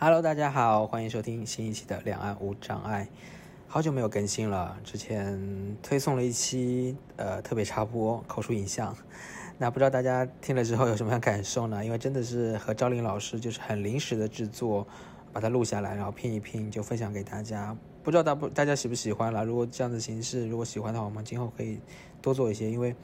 [0.00, 3.08] Hello，大家好，欢迎收听新一期的《两岸无障碍》。
[3.66, 8.96] 好久没有更新了，之前推送了一期呃特别插播口述影像，
[9.58, 11.84] 那不知道大家听了之后有什么样感受呢？
[11.84, 14.86] 因为真的是和赵琳老师就是很临时的制作，
[15.32, 17.76] 把它录下来，然后拼一拼就分享给大家。
[18.04, 19.44] 不知道大不大家喜不喜欢了？
[19.44, 21.80] 如果这样的形式，如果喜欢的话，我们今后可以
[22.22, 22.94] 多做一些，因为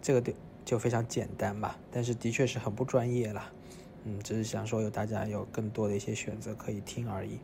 [0.00, 0.32] 这个就
[0.64, 3.42] 就非常简单嘛，但是的确是很不专业了。
[4.04, 7.38] 嗯，只是想说有大家有更多的一些选择可以听而已。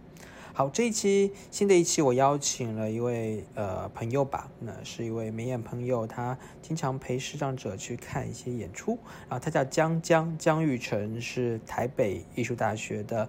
[0.53, 13.29] 好，这一期新的一期，我邀请了一位呃朋友吧，那是一位眉眼朋友，他经常陪视障者去看一些演出，然后他叫江江江玉成，是台北艺术大学的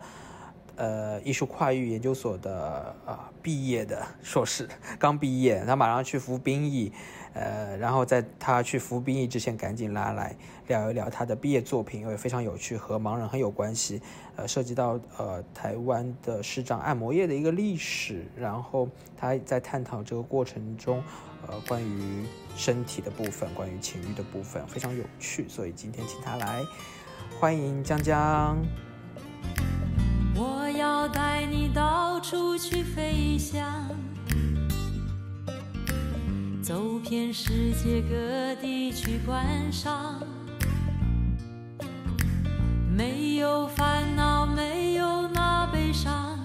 [0.76, 6.91] 呃艺术跨域研究所的啊毕业的硕士，刚毕业，他马上去服兵役。
[7.34, 10.35] 呃，然后在他去服兵役之前，赶紧拉来
[10.67, 14.02] 聊一聊他的毕业作品，因为非常有趣，和盲人很有关系。
[14.35, 18.87] 呃，涉及到呃台湾的视障按摩业的一个历史，然后
[19.18, 21.04] 他在探讨这个过程中，
[21.48, 25.48] 呃，关于身体的部分，关于情欲的部分，非常有趣。
[25.48, 26.62] 所以今天请他来，
[27.40, 28.57] 欢迎江江。
[30.35, 34.10] 我要带你到处去飞翔。
[36.62, 40.21] 走遍世界各地去观赏，
[42.95, 46.37] 没有烦恼，没有那悲伤，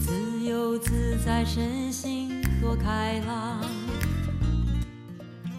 [0.00, 3.60] 自由自在，身心多开朗。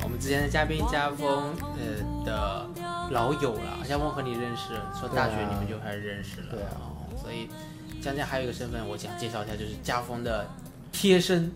[0.04, 2.68] 我们之前的嘉宾家峰，呃的
[3.10, 6.76] 老友了，家峰和你认识，说大学你们就开始认识了，对啊，
[7.22, 7.48] 所以
[8.02, 10.46] 江江还有一个身份，我想介绍一下，就是家峰的
[10.92, 11.50] 贴身。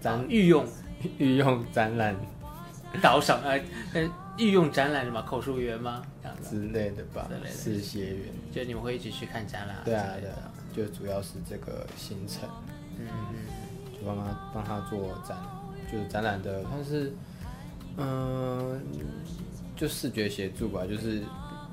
[0.00, 0.66] 咱御用。
[1.18, 2.14] 御用展览。
[3.00, 3.56] 导赏呃，
[4.36, 6.02] 御用展览什么口述员吗？
[6.20, 9.76] 这样之类的吧，是协员，就你们会一起去看展览？
[9.84, 12.48] 对啊，对啊，就主要是这个行程，
[12.98, 15.38] 嗯嗯，就帮他帮他做展，
[15.90, 17.12] 就是展览的，但是
[17.96, 18.82] 嗯，
[19.76, 21.22] 就视觉协助吧，就是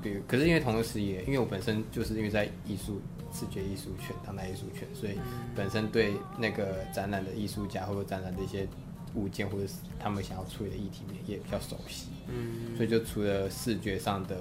[0.00, 3.02] 比如，可是因为同时也因为我本身就是因为在艺术。
[3.32, 5.18] 视觉艺术圈、当代艺术圈，所以
[5.54, 8.66] 本身对那个展览的艺术家或者展览的一些
[9.14, 12.08] 物件，或者是他们想要处理的议题面也比较熟悉。
[12.28, 14.36] 嗯，所以就除了视觉上的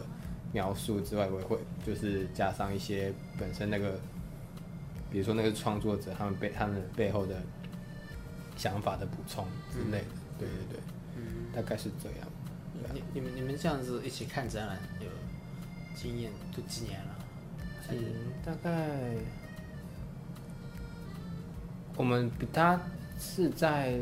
[0.53, 3.99] 描述之外，我也会就是加上一些本身那个，
[5.11, 7.41] 比如说那个创作者他们背他们背后的
[8.55, 10.05] 想法的补充之类的。
[10.39, 10.79] 对对对，
[11.15, 12.27] 嗯，大概是这样。
[12.93, 15.07] 你你们你们这样子一起看展览有
[15.95, 17.16] 经验都几年了？
[17.89, 17.97] 嗯，
[18.45, 18.69] 大概
[21.95, 22.79] 我们比他
[23.19, 23.97] 是在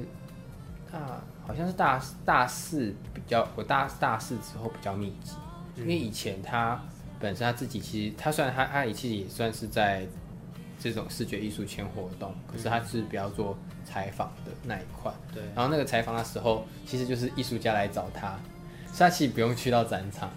[0.91, 5.35] 大，好像是大大四比较，我大大四之后比较密集，
[5.77, 6.81] 因为以前他
[7.19, 10.05] 本身他自己其实他虽然他他其实也算是在
[10.79, 18.37] 这种视觉艺术圈活动，可是他是比较做采访的那一块，对，然后那个采访的时候，其实就是艺术家来找他，
[18.97, 20.29] 他其实不用去到展场。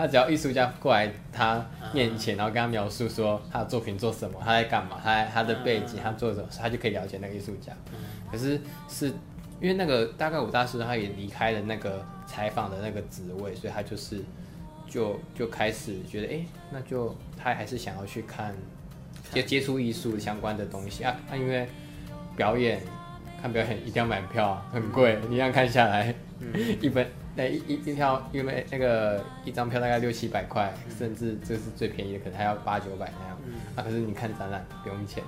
[0.00, 1.62] 他只要艺术家过来他
[1.92, 7.72] 面前，然后跟他描述说他的作品做什么，他在干嘛，他他的背景，他做什么，他就可以了解那个艺术家。
[8.32, 8.58] 可是
[8.88, 9.08] 是
[9.60, 14.24] 因为那个大概五大师他也离开了那个采访的那个职位，所以他就是
[14.88, 18.54] 就就开始觉得，哎，那就他还是想要去看
[19.32, 21.14] 接接触艺术相关的东西啊。
[21.28, 21.68] 他因为
[22.36, 22.80] 表演
[23.42, 26.14] 看表演一定要买票，很贵，你这样看下来
[26.80, 27.06] 一本。
[27.36, 33.38] 那一一一票，因为那个一张票大概六七百块，甚至这是最便宜的，可能还要八九百那样。
[33.76, 35.22] 啊，可是你看展览不用钱，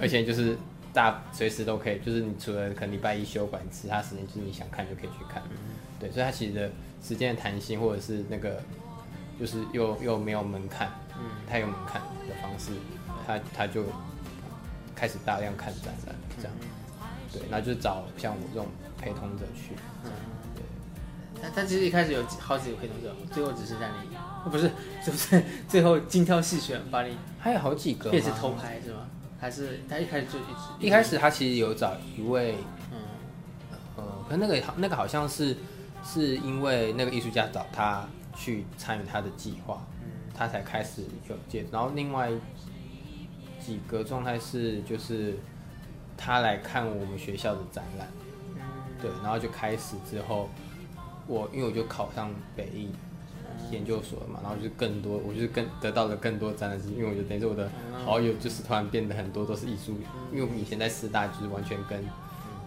[0.00, 0.58] 而且就是
[0.92, 5.42] 大随时都可以，就是你除了可能礼拜一休馆，其他时间就是你想看就可以去看。
[6.00, 6.70] 对，所以它其实的
[7.02, 8.60] 时间的弹性，或者是那个
[9.38, 10.90] 就是又又没有门槛，
[11.48, 12.72] 太有门槛的方式，
[13.26, 13.84] 他他就
[14.94, 16.52] 开始大量看展览这样。
[17.32, 18.66] 对，那就找像我这种
[18.98, 19.74] 陪同者去。
[21.42, 24.16] 他他其实一开始有好几个陪同者，最后只剩下你，
[24.50, 24.70] 不是，
[25.04, 29.08] 就是 最后精挑细选把你，还有好几个，变成偷拍是吗？
[29.38, 30.86] 还是他一开始就一直？
[30.86, 32.56] 一开始他其实有找一位，
[32.90, 32.98] 嗯，
[33.96, 35.56] 呃，可那个那个好像是
[36.04, 41.66] 是因为那个艺术家找他去参与他的计划，嗯，他才开始有接。
[41.70, 42.30] 然后另外
[43.60, 45.38] 几个状态是就是
[46.16, 48.08] 他来看我们学校的展览，
[48.54, 48.62] 嗯，
[49.02, 50.48] 对，然后就开始之后。
[51.26, 52.90] 我因为我就考上北艺
[53.70, 57.70] 研究所了嘛，然后就更多，我就是更得到了更多展览机因为我就等于我的
[58.04, 59.92] 好友就是突然变得很多都是艺术，
[60.32, 62.04] 因为我们以前在师大就是完全跟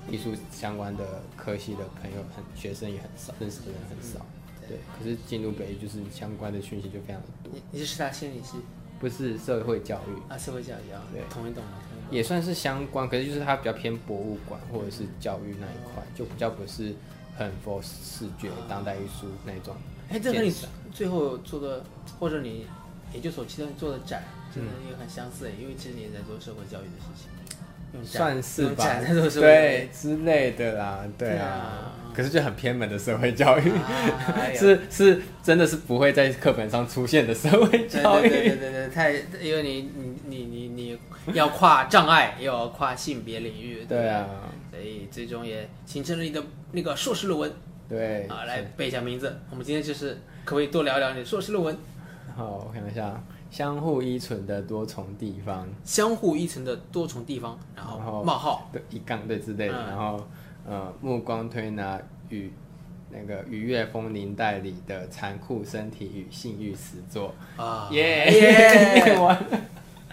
[0.10, 4.26] 艺术相关的科系的朋友很学生也很少，认识的人很少，
[4.68, 8.58] 对，可是进入北艺就是相关的讯息就非常的多，你你是师大心理系？
[9.00, 11.22] 不是社会教育，啊，社会教育啊，对。
[11.30, 11.80] 同一栋吗？
[11.90, 16.94] 同一栋也算是相关，可是就是它比较偏博物馆或者是教育那一块，就比较不是
[17.40, 19.76] 很 for 视觉当代艺术那种。
[20.10, 20.54] 哎，这和你
[20.94, 21.84] 最后做的，
[22.20, 22.68] 或者你
[23.14, 31.96] 研究所期间做的展，真的也很相似诶，因为其实你也在做社会教育的事情，算是吧用展在做社会教育对之类的啦，对对啊啊。
[32.14, 33.72] 可是就很偏门的社会教育，
[34.36, 38.60] 哎是是真的是不会在课本上出现的社会对教对对对育。
[38.60, 39.90] 对对，太因为你
[40.28, 44.28] 你你你你要跨障碍，又要跨性别领域，不对啊，
[44.80, 46.42] 所以最终也形成了你的
[46.72, 47.52] 那个硕士论文
[47.90, 49.38] 对啊，来背一下名字。
[49.50, 50.14] 我们今天就是
[50.46, 51.78] 可不可以多聊聊你的硕士论文？
[52.34, 53.22] 好，我看一下，
[53.52, 59.88] 相互依存的多重地方，相互依存的多重地方，然后冒号，对一杠对之类的，嗯。
[59.88, 60.28] 然后
[60.66, 62.00] 呃，目光推拿
[62.30, 62.50] 与
[63.12, 69.18] 那个愉悦风铃带里的残酷身体与性欲实作，啊，耶耶！
[69.20, 69.38] 完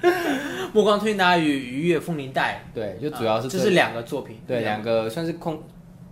[0.72, 5.08] 目光推拿与愉悦风铃带，对，就主要是啊这是两个作品，对两个。
[5.08, 5.62] 算是空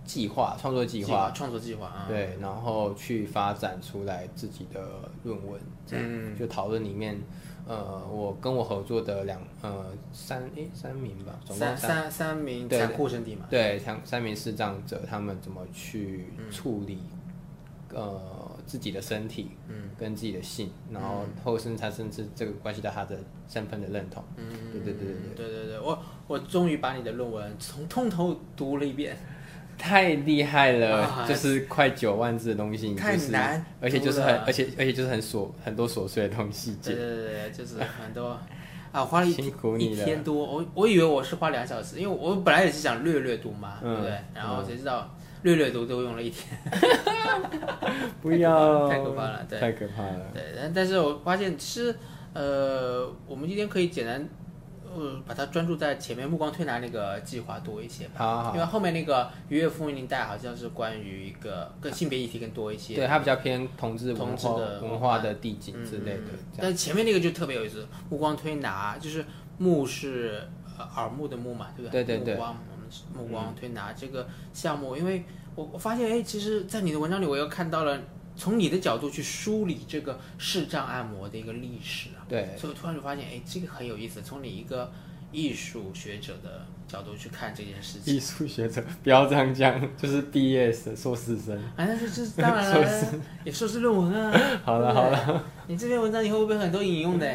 [0.03, 4.81] 计划创作计划，创作计划啊，对，然后去发展出来自己的
[5.23, 6.37] 论文，这样、嗯。
[6.37, 7.19] 就讨论里面，
[7.67, 12.11] 呃，我跟我合作的两呃三诶三名吧，总共三三。
[12.11, 16.51] 三名对残酷身体嘛，对三三名视障者，他们怎么去嗯。
[16.51, 16.99] 处理、
[17.93, 18.21] 呃
[18.65, 23.17] 自己的身体，嗯，跟自己的性，然后后甚至他甚至这个关系到他的
[23.47, 25.97] 身份的认同，嗯，对对对对对对对，我
[26.27, 29.17] 我终于把你的论文从通头读了一遍，
[29.77, 36.95] 太厉害了，啊就是快九万字的东西，太难而且就是很而且而且就是很琐很多琐碎的东西对节。
[36.95, 38.39] 对对对，就是 很多
[38.91, 44.17] 啊，花了一辛苦一你了天多，我我以为我是花两小时，因为我本来也是想略略读嘛，对嗯不对？
[44.33, 45.13] 然后谁知道
[45.45, 46.59] 略略读都用了一天，
[48.19, 50.31] 不要，太可怕了对太可怕了。
[50.33, 51.95] 对，但但是我发现其实
[52.33, 54.27] 呃，我们今天可以简单
[54.91, 58.13] 呃把它专注在前面目光推拿那个计划多一些吧。
[58.17, 66.23] 好好好，因为后面那个愉悦风云林带好像是关于一个跟性别议题更多一些，对，它比较偏同志文化同志的文化的地景之类的。
[66.57, 69.23] 但前面那个就特别有意思，目光推拿就是
[69.59, 70.41] 目是
[70.79, 72.03] 呃耳目的目嘛，对不对？
[72.03, 72.57] 对对对目光
[73.15, 75.23] 目光推拿这个项目，因为
[75.55, 77.99] 我我发现哎，其实，在你的文章里我又看到了
[78.35, 84.91] 从你的角度去梳理这个视障按摩的一个历史啊，对，所以我突然就发现哎，这个很有意思，从你一个
[85.31, 88.13] 艺术学者的角度去看这件事情。
[88.13, 91.57] 艺术学者不要这样讲，就是毕业生、硕士生。
[91.57, 94.59] 啊，但是这是当然硕了，也硕士论文啊。
[94.63, 97.25] 好了好了，你这篇文章以后会不会很多引用的？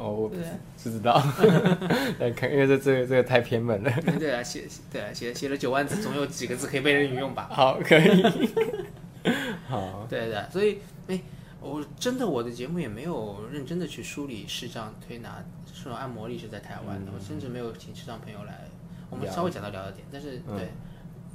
[0.00, 1.22] 哦，我不知道，
[2.18, 3.92] 来看，因为这这个这个太偏门了。
[4.00, 7.48] 对对啊，写对啊，写写了九万字，总有几个字可以被人引用吧？
[7.52, 8.24] 好，可以。
[9.68, 11.20] 好，对的，所以哎，
[11.60, 18.64] 我真的我的节目也没有认真的去梳理视障推拿、视障按摩力是在台湾的，我甚至没有请视障朋友来，
[19.10, 20.68] 我们稍微讲到聊到点，但是嗯对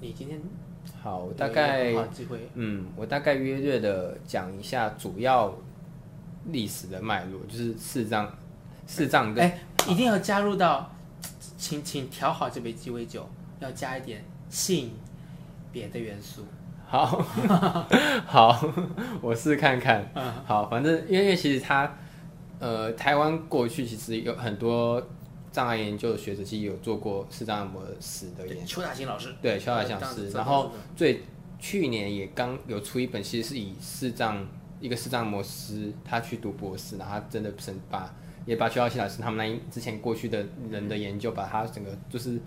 [0.02, 0.42] 你今天
[1.04, 5.56] 好，我大概好机会，嗯，我大概约略的讲一下主要
[6.46, 8.36] 历史的脉络，就是视障
[8.88, 10.94] 视障跟哎，一定要加入到，
[11.58, 13.28] 请请调好这杯鸡尾酒，
[13.60, 14.92] 要加一点性
[15.72, 16.46] 别的元素。
[16.88, 17.06] 好
[18.28, 18.74] 好，
[19.22, 20.08] 我试看看。
[20.14, 21.92] 嗯好，反正因为其实他
[22.60, 25.02] 呃，台湾过去其实有很多
[25.52, 28.66] 障碍研究的学者，其实有做过视障按摩史的研究。
[28.66, 31.24] 邱大兴老师，对，邱大兴老师，然后最
[31.60, 34.48] 去年也刚有出一本，其实是以视障
[34.80, 38.14] 一个视障按摩师，他去读博士，然后他真的是把
[38.46, 42.40] 也把邱耀新老师他们那一之前过去的人的研究，把他整个就是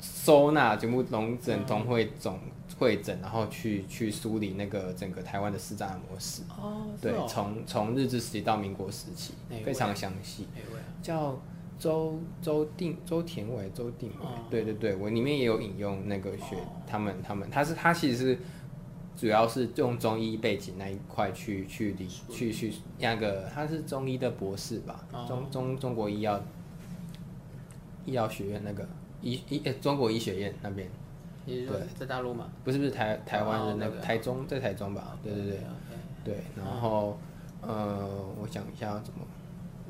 [0.00, 2.38] 收纳全部笼整同会总
[2.78, 6.42] 会诊，然后去去梳理那个整个台湾的视障按摩史。
[6.48, 9.34] 哦，对，哦从从日治时期到民国时期
[9.64, 10.48] 非常详细。
[11.00, 11.40] 叫
[11.78, 14.38] 周周定周田伟周定伟，哦。
[14.50, 18.38] 对对对，我里面也有引用那个学、他们他们，他是他其实是
[19.16, 25.24] 主要是用中医背景那一块去去理去去那个他是中医的博士吧，哦。
[25.28, 26.42] 中中中国医药
[28.04, 28.88] 医药学院那个
[29.20, 30.88] 医医、呃中国医学院那边，
[31.46, 31.66] 对。
[31.98, 32.50] 在大陆吗？
[32.64, 35.58] 不是不是台台湾人那个、哦台中在台中吧，对对对
[36.24, 37.18] 对，然后
[37.60, 38.08] 呃
[38.40, 39.20] 我想一下怎么，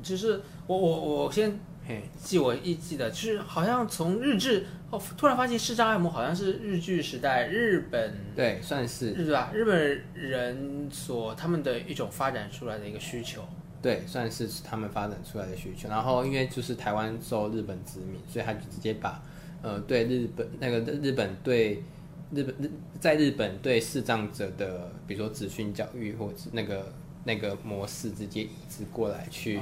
[0.03, 2.03] 其实我我我先嘿。
[2.21, 9.51] 记我一记得，就是好像从日治哦，突然发现视障按摩好像是日剧时代日本对，算是日对吧？
[9.53, 13.43] 日本人所他们的一种发展出来的一个需求。
[13.81, 15.89] 对，算是他们发展出来的需求。
[15.89, 19.21] 然后因为就是台湾受日本殖民，所以他就直接把
[19.61, 21.83] 呃对日本那个日本对
[22.31, 22.71] 日本日
[23.01, 26.93] 在日本对视障者的，比如说资讯教育或者那个
[27.25, 29.59] 那个模式，直接移植过来去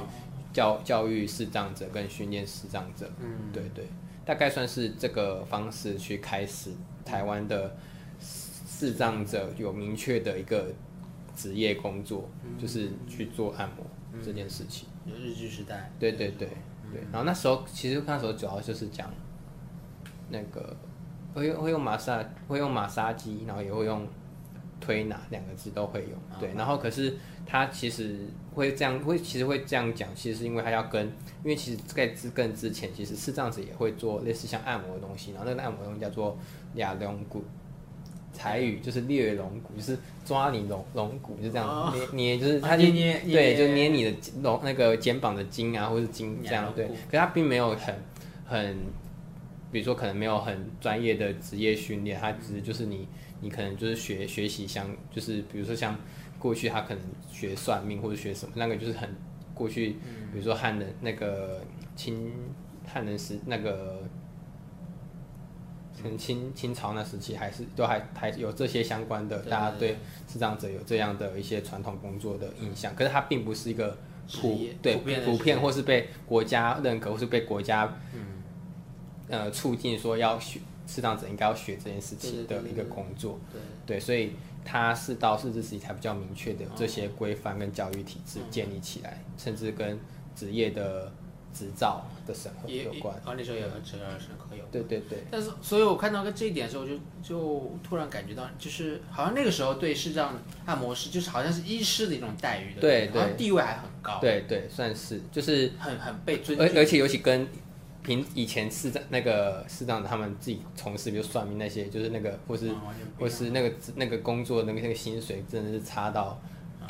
[0.52, 3.10] 教教育视障者跟训练视障者。
[3.20, 3.86] 嗯，对对，
[4.24, 6.70] 大概算是这个方式去开始
[7.04, 7.76] 台湾的
[8.20, 10.72] 视障者有明确的一个
[11.34, 12.28] 职业工作，
[12.58, 13.86] 就是去做按摩
[14.22, 14.88] 这件事情。
[15.04, 15.90] 有日剧时代。
[15.98, 16.48] 对对对
[16.92, 19.10] 对，然后那时候其实那时候主要就是讲
[20.28, 20.76] 那个
[21.34, 24.06] 会用会用马杀会用马杀鸡，然后也会用
[24.82, 26.10] 推拿两个字都会用。
[26.38, 28.18] 对，然后可是他其实
[28.52, 31.06] 会这样会其实会这样讲，其实是因为他要跟，
[31.42, 36.36] 因为其实在之更之前，其实是这样子也会做类似像按摩的东西，然后那个按摩东西叫做
[36.74, 37.44] 哑龙骨。
[38.34, 44.12] 台语就是掠龙骨，就是抓你龙龙骨，就这样捏捏，就是他就捏捏对，就捏你的
[44.42, 46.86] 龙那个肩膀的筋啊，或者是筋这样对。
[47.10, 47.94] 可他并没有很
[48.46, 48.78] 很，
[49.70, 53.06] 比如说可能没有很专业的职业训练，他只是就是你
[53.42, 55.94] 你可能就是学学习像就是比如说像
[56.38, 59.14] 过去他可能学算命或者学什么，那个就是很
[59.52, 59.90] 过去，
[60.32, 61.62] 比如说汉人那个
[61.94, 62.32] 清
[62.86, 64.02] 汉人时那个。
[66.18, 73.96] 清清朝那时期还是都还还有这些相关的，大家对视障者有这样的一些传统工作的印象，可是它并不是一个
[74.40, 77.96] 普对普遍或是被国家认可或是被国家
[79.28, 83.38] 呃促进说要学视障者应该要学这件事情的一个工作，
[83.86, 84.32] 对，所以
[84.64, 89.98] 他是到日治时期才比较明确的这些规范跟教育体制建立起来，甚至跟
[90.34, 91.12] 职业的。
[91.54, 94.72] 执照的审核有关，啊，那时候也和执照审核有关。
[94.72, 95.18] 对对对。
[95.30, 100.34] 但是，所以我看到个这一点的时候，就就突然感觉到，就是好像那个时候对视障
[100.64, 104.18] 按摩师，就是好像是医师的一种待遇，对对，好像地位还很高。
[104.18, 106.66] 对对，算是，就是很很被尊敬。
[106.66, 107.46] 而而且尤其跟
[108.02, 112.70] 平以前市长那个视障的他们自己从事，比如算命那些，就是那个或是
[113.18, 116.40] 或是那个那个工作那个那个薪水，真的是差到。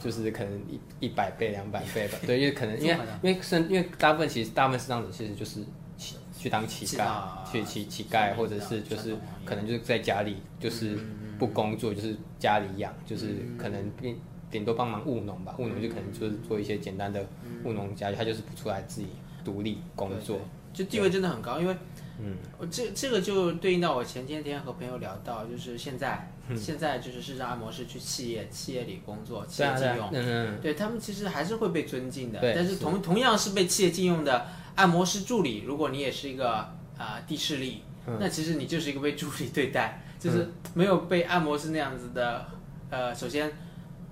[0.00, 5.60] 就是可能一一百倍、两百倍吧， 对，因为可能因为因为生因为大部分其实大部分是这样子，其实就是
[5.96, 9.14] 去去当乞丐，去乞乞丐，或者是就是
[9.44, 10.98] 可能就是在家里就是
[11.38, 14.18] 不工作，就是家里养，就是可能顶
[14.50, 17.24] 顶多帮忙务农吧，务农就可能就是做一些简单的
[17.62, 19.08] 务农家，他就是不出来自己
[19.44, 20.40] 独立工作，
[20.72, 21.76] 就地位真的很高，因为。
[22.24, 32.38] 嗯，我这这个就对应到我前些天和朋友聊到，就是现在现在就是市场按摩师去企业企业里工作，企业禁用，嗯对他们其实还是会被尊敬的。
[32.54, 36.52] 但是同同样是被企业禁用的按摩师助理，如果你也是一个
[36.96, 37.82] 啊地势力，
[38.20, 42.46] 那其实你就是一个被助理对待， 就是没有被按摩师那样子的。
[42.90, 43.50] 呃，首先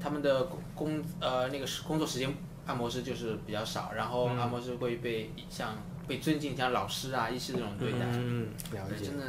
[0.01, 2.35] 他们的工呃那个工作时间，
[2.67, 5.77] 按摩师就是比较少，然后按摩师会被像。
[6.11, 9.27] 被尊敬，像老师啊、医师这种对待，嗯，了解，真的，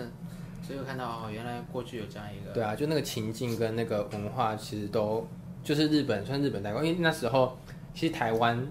[0.66, 5.28] 所以我看到哦，原来过去有这样一个，对啊，就那个情境跟那个文化，其实都
[5.64, 7.56] 就是日本，算日本代表，因为那时候
[7.94, 8.68] 其实台湾，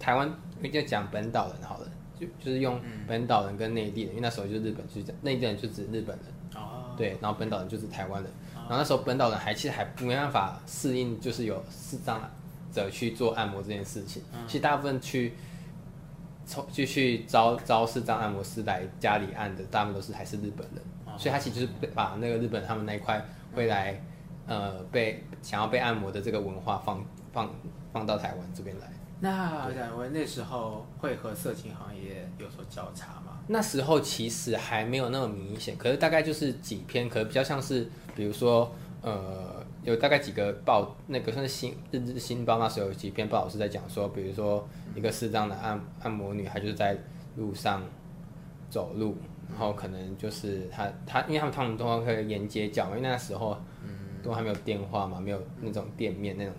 [0.00, 12.26] 台湾应该讲本岛人好了，就就是用本岛人跟内地人，因为那时候就日本就是讲内地人就指日本人，哦，对，然后本岛人就是台湾人，然后那时候本岛人还其实还没办法适应，就是有视障
[12.72, 15.34] 者去做按摩这件事情，其实大部分去。
[16.46, 23.24] 从就去招招视障按摩师来家里按的，大部分都是还是日本人，所以他其实就是把那个日本他们那一块
[23.54, 24.00] 会来，
[24.46, 27.50] 呃，被想要被按摩的这个文化放放
[27.92, 28.92] 放到台湾这边来。
[29.20, 33.38] 那两位那时候会和色情行业有所交叉吗？
[33.46, 38.70] 那时候其实还没有那么明显，可是大概就是几篇，可能比较像是，比如说，
[39.00, 39.63] 呃。
[39.84, 46.96] 有大概几个报，那个算是新日日新报那时候有几篇报道是在讲说，比如说一个适当的按按摩女，孩就是在
[47.36, 47.82] 路上
[48.70, 49.16] 走路，
[49.50, 53.56] 然后可能就是她她，因为他们他们都会沿街叫，因为那时候
[54.22, 56.52] 都还没有电话嘛，没有那种店面那种。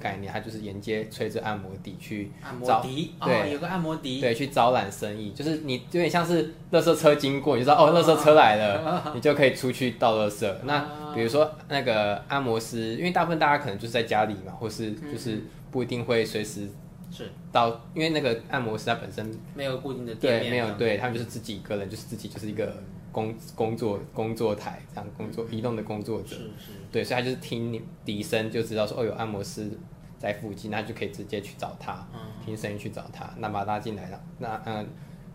[0.00, 10.58] 概念，他就是沿街吹着按摩笛去按摩笛，对，有个按摩笛，对，去招揽生意，就是你有点像是乐色车经过，你就知道哦，乐色车来了， 你就可以出去倒乐色。
[10.64, 16.68] 那比如说那个按摩师，因为大部分大家可能就是在家里嘛，或是就是不一定会随时
[17.12, 22.74] 是到，因为那个按摩师他本身没有固定的店面，没有，对他们就是自己一个人，就是自己就是一个。
[23.12, 29.70] 工工作工作台这样工作移动的工作者，是是，对，所以他就是听笛声就知道说哦有按摩师
[30.18, 32.06] 在附近，那就可以直接去找他，
[32.44, 34.86] 听声音去找他，那把他拉进来了，那嗯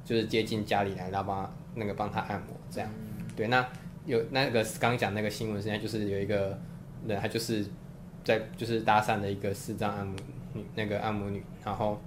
[0.05, 2.89] 就是接近家里来，然后帮那个帮他按摩这样，
[3.35, 3.67] 对，那
[4.05, 6.57] 有那个刚讲那个新闻，现在就是有一个
[7.07, 7.65] 人，他就是
[8.23, 10.15] 在就是搭讪的一个视障按摩
[10.53, 11.99] 女那个按摩女，然后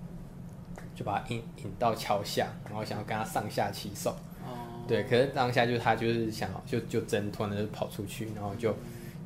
[0.94, 4.16] 就把他引引到桥下，然后想要跟他上下其手。
[4.88, 8.74] 对，可是当下就是他就是想就就挣脱，然就跑出去，然后就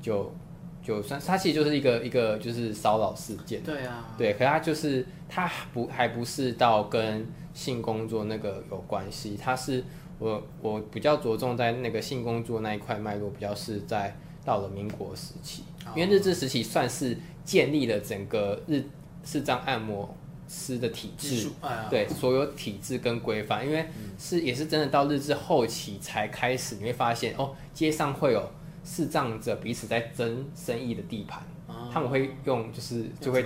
[0.02, 0.34] 就
[0.82, 3.62] 就算他其实就是一个一个就是骚扰事件。
[3.62, 9.84] 对啊，对，可他就是他不还不是到跟性工作那个有关系，他是
[10.18, 15.62] 我我比较着重在那个性工作那一块脉络，比较是在到了民国时期，
[15.94, 18.82] 因为日治时期算是建立了整个日
[19.24, 20.12] 视障按摩
[20.54, 21.48] 师的体制，
[21.88, 23.86] 对所有体制跟规范，因为
[24.18, 28.52] 是也是真的到日治后期才开始，你会发现哦，街上会有
[28.84, 31.42] 视障者彼此在争生意的地盘，
[31.90, 33.42] 他们会用就是就会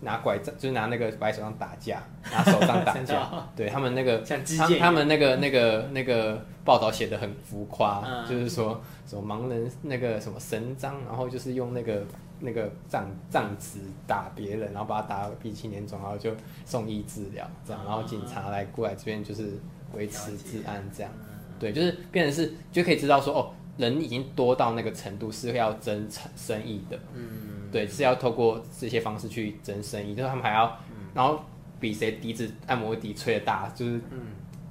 [0.00, 2.02] 拿拐杖，就是拿那个白手上打架，
[2.32, 4.18] 拿手杖打 架，对他们那个
[4.58, 12.02] 他他们那个那个那个报道写的很浮夸，就是说什么盲人那个什么神章，然后就是用那个。
[12.40, 19.58] 那个杖杖子打别人，然后把他打鼻青脸肿，然后就送医治疗，这样，然后警察来过来这边就是
[19.94, 21.12] 维持治安，这样，
[21.58, 30.78] 对，就是变成是就可以知道说，哦，人已经多到那个程度是要争生意的，嗯，对，是要透过这些方式去争生意，就是他们还要，
[31.12, 31.44] 然后
[31.78, 34.00] 比谁笛子按摩笛吹的大，就是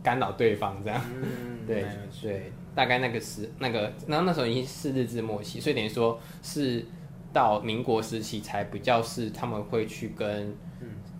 [0.01, 0.99] 干扰对方这样，
[1.67, 1.85] 对
[2.19, 6.83] 对，大概那个时那个，然后那时候已经是日治末期，所以等于说是。
[7.31, 10.55] 到民国时期才比较是他们会去跟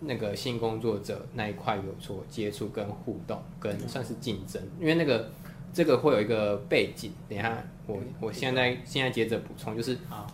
[0.01, 5.29] 那个性工作者那一块有所接触跟互动，跟算是竞争，因为那个
[5.73, 7.11] 这个会有一个背景。
[7.27, 10.25] 等一下，我我现在现在接着补充，就是啊，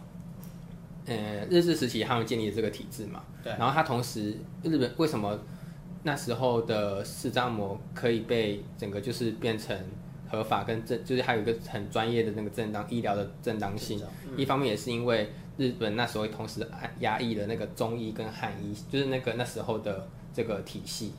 [1.07, 5.39] 呃，日治时期他们建立这个体制嘛，对，然后他同时日本为什么
[6.03, 9.75] 那时候的视障膜可以被整个就是变成
[10.29, 13.99] 合法跟正，就是还有一个很专业的那个正当医疗的正当性，
[14.37, 15.27] 一方面也是因为。
[15.57, 16.67] 日本那时候同时
[16.99, 21.13] 压抑了那个中医跟汉医，就是那个那时候的这个体系，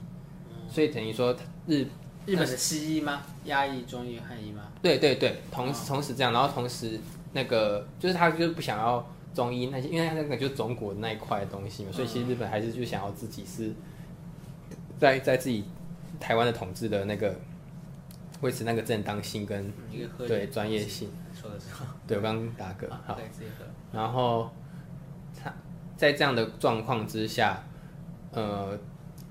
[0.69, 1.35] 所以等于说
[1.67, 1.87] 日
[2.27, 3.23] 日本的西医吗？
[3.45, 4.63] 压抑中医汉医吗？
[4.83, 6.99] 对对对，同时同时这样，然后同时
[7.33, 13.73] 那个就是他就是不想要中医那些，因为他那个就是中国那一块的东西嘛，所以其实日本还是就想要自己是
[14.99, 15.65] 在在自己
[16.21, 17.35] 台湾的统治的那个
[18.43, 19.73] 维持那个正当性跟
[20.19, 21.09] 对专业性。
[21.41, 21.67] 说的是
[22.07, 23.19] 对，我刚打嗝，好。
[23.93, 24.51] 然后
[25.35, 25.53] 他
[25.97, 27.63] 在这样的状况之下，
[28.33, 28.79] 呃，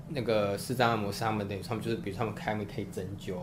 [0.08, 3.34] 那个四障按摩师他们等于他们就是，比如他们开门可以针灸，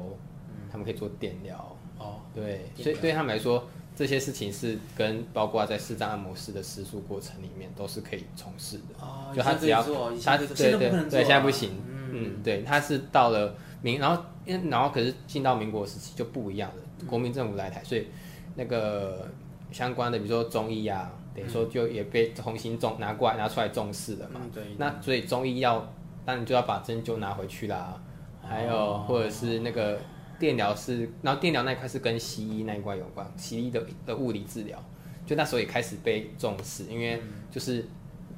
[0.71, 1.76] 他们可以做电疗。
[1.97, 8.84] 哦，对，所以对他们来说，这些事情是跟包括在四障按摩师的施术过程里面都是可以从事的。
[8.99, 9.82] 哦，就他只要
[10.21, 11.71] 他对对对，现在不行。
[12.12, 14.21] 嗯，对，他是到了民，然后
[14.69, 18.08] 然后可是进到民国时期就不一样了，国民政府来台，所以。
[18.56, 19.28] 那个
[19.74, 24.40] 相关的，比如说中医啊，等于说就也被重新重拿过来拿出来重视了嘛。
[24.54, 24.64] 对。
[24.78, 25.92] 那所以中医要，
[26.26, 28.00] 那你就要把针灸拿回去啦。
[28.42, 30.00] 还有或者是那个
[30.38, 34.78] 电疗是，然后电疗那一块是跟西医那一块有关，西医的的物理治疗，
[35.26, 37.84] 就那时候也开始被重视，因为就是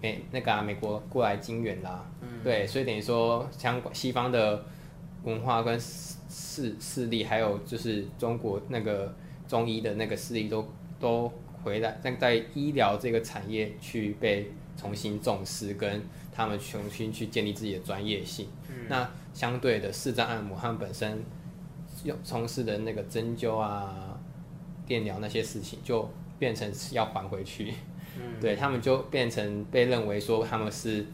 [0.01, 2.09] 美那个啊美国过来金援啦。
[2.21, 2.29] 嗯。
[2.43, 4.63] 对，所以等于说，像西方的
[5.23, 9.13] 文化跟势势力，还有就是中国那个。
[9.47, 10.67] 中医的那个势力都
[10.99, 11.31] 都
[11.63, 18.47] 回来，在在医疗这个产业去被重新重视，跟他们重新去建立自己的专业性。
[18.87, 21.23] 那相对的视障按摩，他们本身
[22.03, 24.17] 用从事的那个针灸啊、
[24.85, 27.73] 电疗那些事情，就变成要还回去。
[28.39, 31.05] 对他们就变成被认为说他们是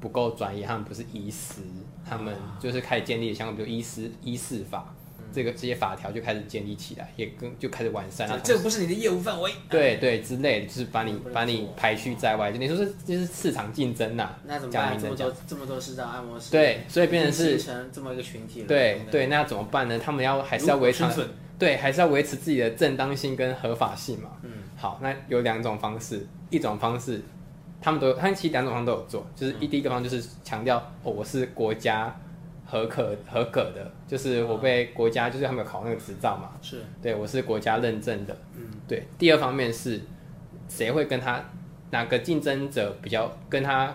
[0.00, 1.62] 不够专业，他们不是医师，
[2.04, 4.94] 他们就是开始建立相关比如医师医师法。
[5.32, 8.38] 这个这些法条就开始建立起来，也跟就开始完善了。
[8.42, 9.52] 这不是你的业务范围。
[9.68, 14.34] 对对，之类的，就是把你把你排序在外，就你说是就是市场竞争呐。
[14.44, 14.98] 那怎么办？
[14.98, 16.50] 这么多这么多市场按摩师。
[16.50, 18.66] 对，所以变成是形成这么一个群体了。
[18.66, 19.98] 对对，那怎么办呢？
[19.98, 21.04] 他们要还是要维持，
[21.58, 24.30] 对，还是要维持自己的正当性跟合法性嘛。
[24.42, 24.50] 嗯。
[24.76, 27.22] 好，那有两种方式，一种方式，
[27.80, 32.18] 他们都他们其实两种方都有做，就是一第一个方就是强调哦，我是国家。
[32.70, 39.08] 合可合格的，就是我被国家，就是他们有考那个执照嘛，是对我是国家认证的，嗯，对。
[39.18, 40.00] 第二方面是，
[40.68, 41.42] 谁会跟他
[41.90, 43.92] 哪个竞争者比较跟他，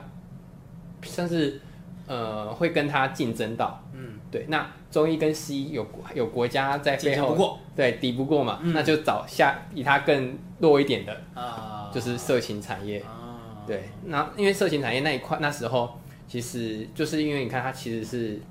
[1.04, 1.62] 算是
[2.06, 4.46] 呃会跟他竞争到，嗯，对。
[4.50, 13.86] 那中医跟西医有有国家在背后，对敌不过嘛，那就找下比他更弱一点的啊，就是色情产业，啊对。
[14.04, 18.42] 那因为色情产业那一块那时候其实就是因为你看它其实是。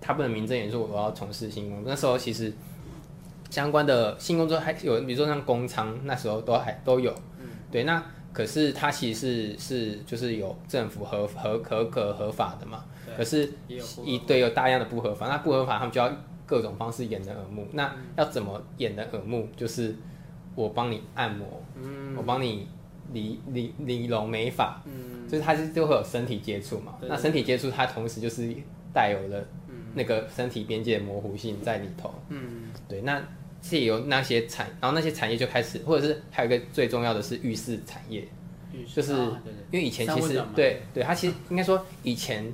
[0.00, 1.90] 他不能名正言顺我要从事新工作。
[1.90, 2.52] 那时候其实
[3.50, 7.12] 相关的新工作还有，比如说像工厂，那时候都还都有。
[7.40, 7.84] 嗯，对。
[7.84, 12.84] 那可是他其实是是就是有政府合合可可合法的嘛。
[13.16, 13.52] 可是
[14.04, 16.12] 一对有大量的不合法，那不合法他们就要
[16.46, 17.66] 各种方式掩人耳目。
[17.72, 19.48] 那要怎么掩人耳目？
[19.56, 19.96] 就是
[20.54, 22.68] 我帮你按摩，嗯我帮你
[23.12, 26.94] 理理理容美发，嗯就是它是就会有身体接触嘛。
[27.00, 28.54] 对那身体接触它同时就是
[28.92, 29.44] 带有了
[29.94, 32.14] 那个身体边界的模糊性在里头。
[32.28, 32.70] 嗯。
[32.88, 33.22] 对，那
[33.60, 38.26] 借由那些产，然后那些产业就开始，或者是还有一个最重要的是浴室产业，
[38.86, 42.52] 就是啊对对因为以前其实对对，它其实应该说以前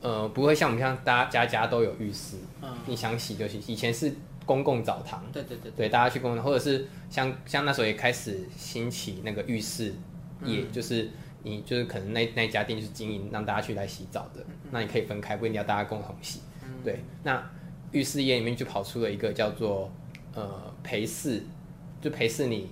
[0.00, 2.76] 呃不会像我们像大家家家都有浴室，嗯。
[2.86, 4.12] 你想洗就洗，以前是
[4.44, 5.24] 公共澡堂。
[5.32, 9.94] 对对对对，大家去公共，或者是像像那时候也开始兴起那个浴室
[10.44, 11.08] 业，就是
[11.44, 16.40] 你就是可能那那家店就是经营让大家去来洗澡的，那你可以分开，不一定要大家共同洗。
[16.84, 17.42] 对，那
[17.90, 19.90] 浴室业里面就跑出了一个叫做
[20.34, 20.50] 呃
[20.82, 21.42] 陪侍，
[22.00, 22.70] 就陪侍你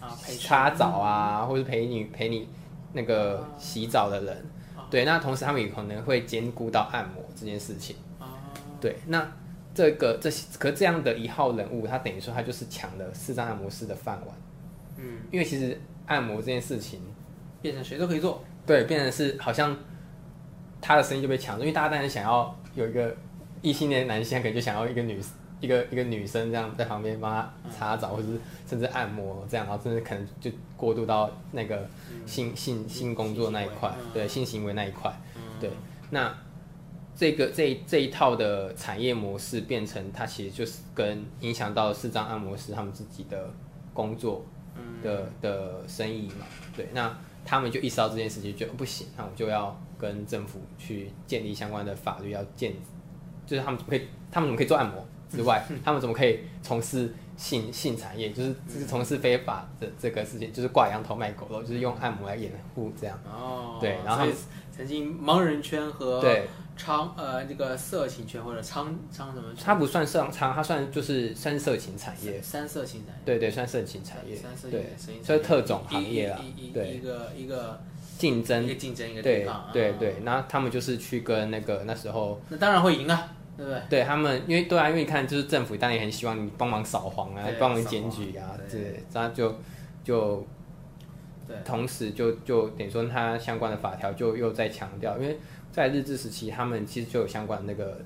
[0.00, 2.48] 啊陪擦澡啊，或者陪你陪你
[2.92, 4.44] 那个洗澡的人。
[4.90, 7.96] 对，那同时他们也可能会兼顾到按摩这件事情。
[8.80, 9.26] 对，那
[9.74, 14.36] 这个这些可这样的一号人物，他等于说他就是抢了四张按摩师的饭碗。
[14.98, 17.00] 嗯，因为其实按摩这件事情，
[17.60, 19.76] 变成谁都可以做，对，变成是好像
[20.80, 23.14] 他的生意就被抢了，因为大家当然想要有一个
[23.62, 25.20] 异性恋男性，可能就想要一个女
[25.60, 31.88] 一个一个女生这样在旁边帮他擦澡，或者是甚至按摩这样，然后甚至可能就过渡到那个
[32.26, 35.10] 性性性工作那一块，对性行为那一块，
[35.58, 35.70] 对，
[36.10, 36.36] 那
[37.16, 43.48] 这个这这一套的产业模式变成它其实就是跟影响到视障按摩师他们自己的
[43.94, 44.44] 工作
[45.02, 46.44] 的、的生意嘛，
[46.76, 52.72] 对，那他们就意识到这件事情，觉得不行，那我就要跟政府去建立相关的法律，要建，
[53.46, 64.26] 就是他们怎么可以，他们怎么可以做按摩之外， 他们怎么可以从事性性产业，就是就是从事非法的这个事情，就是挂羊头卖狗肉，就是用按摩来掩护这样，哦，对然后
[64.70, 66.48] 曾经盲人圈和对。
[66.76, 77.80] 娼呃这个色情圈或者娼娼什么，它不算色商，它算就是算色情产业，三色情产业，对对，算色情产业，三色对，情所以特种行业啦一一一对一个一个
[78.18, 83.80] 竞争一，个竞争一个对对抗，啊，对对，那他们就是去跟那个那时候，那当然会赢啊，对不对？
[83.88, 89.54] 对他们，因为对啊，因为你看，就是政府当然也很希望你帮忙扫黄啊，帮忙检举啊，对对，然后就
[90.02, 90.46] 就
[91.46, 91.56] 对。
[91.64, 95.38] 同时就就等于说它相关的法条就又在强调，因为
[95.74, 98.00] 在日治时期，他们其实就有相关的那个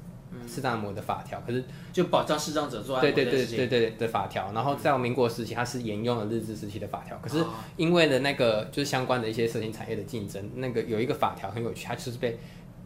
[0.47, 12.39] 视障按摩的法条，可是就保障视障者做按对对对对对的法条，然后在民国时期，它是沿用了日治时期的法条，可是啊因为的那个就是相关的一些色情产业的竞争，那个有一个法条很有趣，它就是被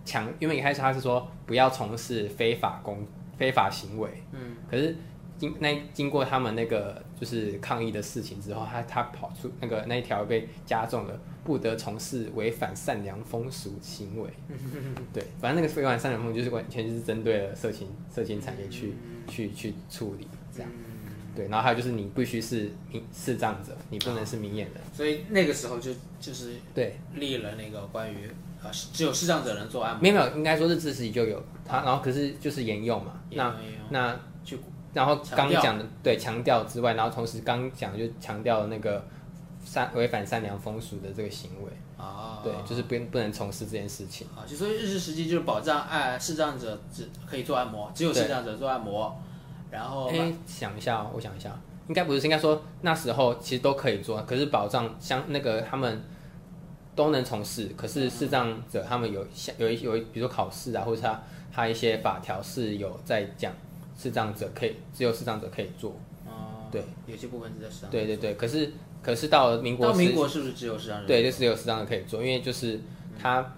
[0.04, 4.96] 强，因为一开始它是说不要从事非法工非法行为，嗯，可是
[5.38, 14.28] 经那经过他们那个就是抗议的事情之后，他他跑出那个那一条被加重了，不得从事违反善良风俗行为，
[15.14, 18.94] 对，反正那个违反善良风俗就是完全就是针对了色情色情产业去、
[19.28, 20.68] 去去处理这样。
[21.36, 24.82] 对，然后还有就是你必须是明视障者，你不能是明眼人。
[24.92, 28.28] 所以那个时候就就是对，立了那个关于
[28.60, 33.20] 呃只有视障者能做按摩，没有没有，应该说是自时期就有它，然后可是就是沿用嘛。
[33.30, 33.54] 那
[33.90, 34.20] 那去
[34.92, 39.02] 然后刚讲的对强调之外，然后同时刚讲就强调了那个
[39.64, 44.26] 善违反善良风俗的这个行为，啊，对，就是不不能从事这件事情。
[44.36, 49.16] 啊，就所以日式时期就是保障按视障者只可以做按摩，只有视障者做按摩，
[49.70, 51.50] 然后哎、想一下、哦，我想一下，
[51.88, 56.02] 应该不是，应该说那时候其实都可以做，可是保障像那个他们
[56.94, 63.52] 都能从事，可是视障者他们有像有一有一比如说考试啊，或者他他一些法条是有在讲
[63.96, 71.06] 视障者可以只有视障者可以做，哦，对，有些部分是在视障者对对对，可是可是到了民国到时民国是不是只有视障者？
[71.06, 72.80] 对，就只有视障者可以做，因为就是
[73.20, 73.54] 他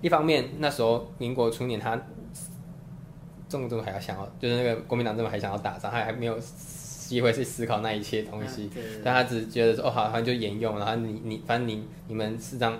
[0.00, 2.00] 一方面那时候民国初年他
[3.48, 9.02] 中中还要想要，就是那个国民党政府还想要打仗，他还没有机会去思考那一切东西，嗯对对对。
[9.02, 12.78] 但他只是觉得说哦好，好像就沿用，然后你你反正你你们视障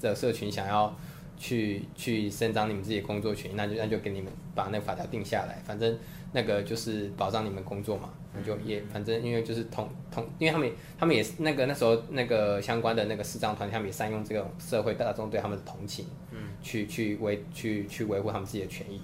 [0.00, 0.94] 的社群想要
[1.38, 5.98] 去去伸张你们自己的工作权，那就那就给你们把那个法条定下来，反正
[6.32, 19.00] 那个就是保障你们工作嘛，那就也反正因为就是同同，因为他们他们也是那个那时候那个相关的那个视障团体，他们也善用这种社会大众对他们的同情，嗯，去去维去去维护他们自己的权益，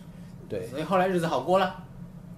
[0.48, 1.84] 对，所以后来日子好过了，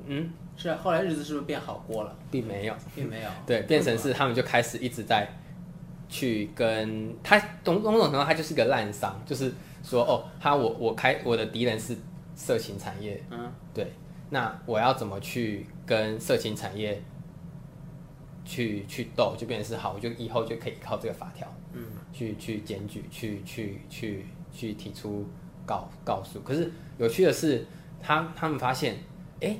[0.06, 2.16] 嗯，是啊后来日子是不是变好过了？
[2.30, 2.74] 并没有。
[2.94, 5.28] 并没有，对，变成是他们就开始一直在
[6.08, 11.94] 去跟他种种种程度，他就是个烂商，就是说哦，他我我开我的敌人是
[12.34, 13.92] 色情产业，嗯，对，
[14.30, 17.02] 那我要怎么去跟色情产业
[18.44, 25.26] 去去斗，就变成是好，我就以后就可以靠这个法条，嗯，去去检举，去去去去提出
[25.66, 26.40] 告告诉。
[26.40, 27.66] 可是有趣的是，
[28.02, 28.96] 他他们发现，
[29.40, 29.56] 哎、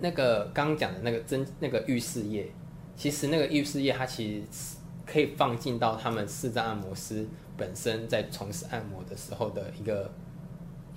[0.00, 2.50] 那个刚刚讲的那个真那个浴室业，
[2.96, 4.76] 其实那个浴室业它其实
[5.06, 7.26] 可以放进到他们视障按摩师
[7.56, 10.10] 本身在从事按摩的时候的一个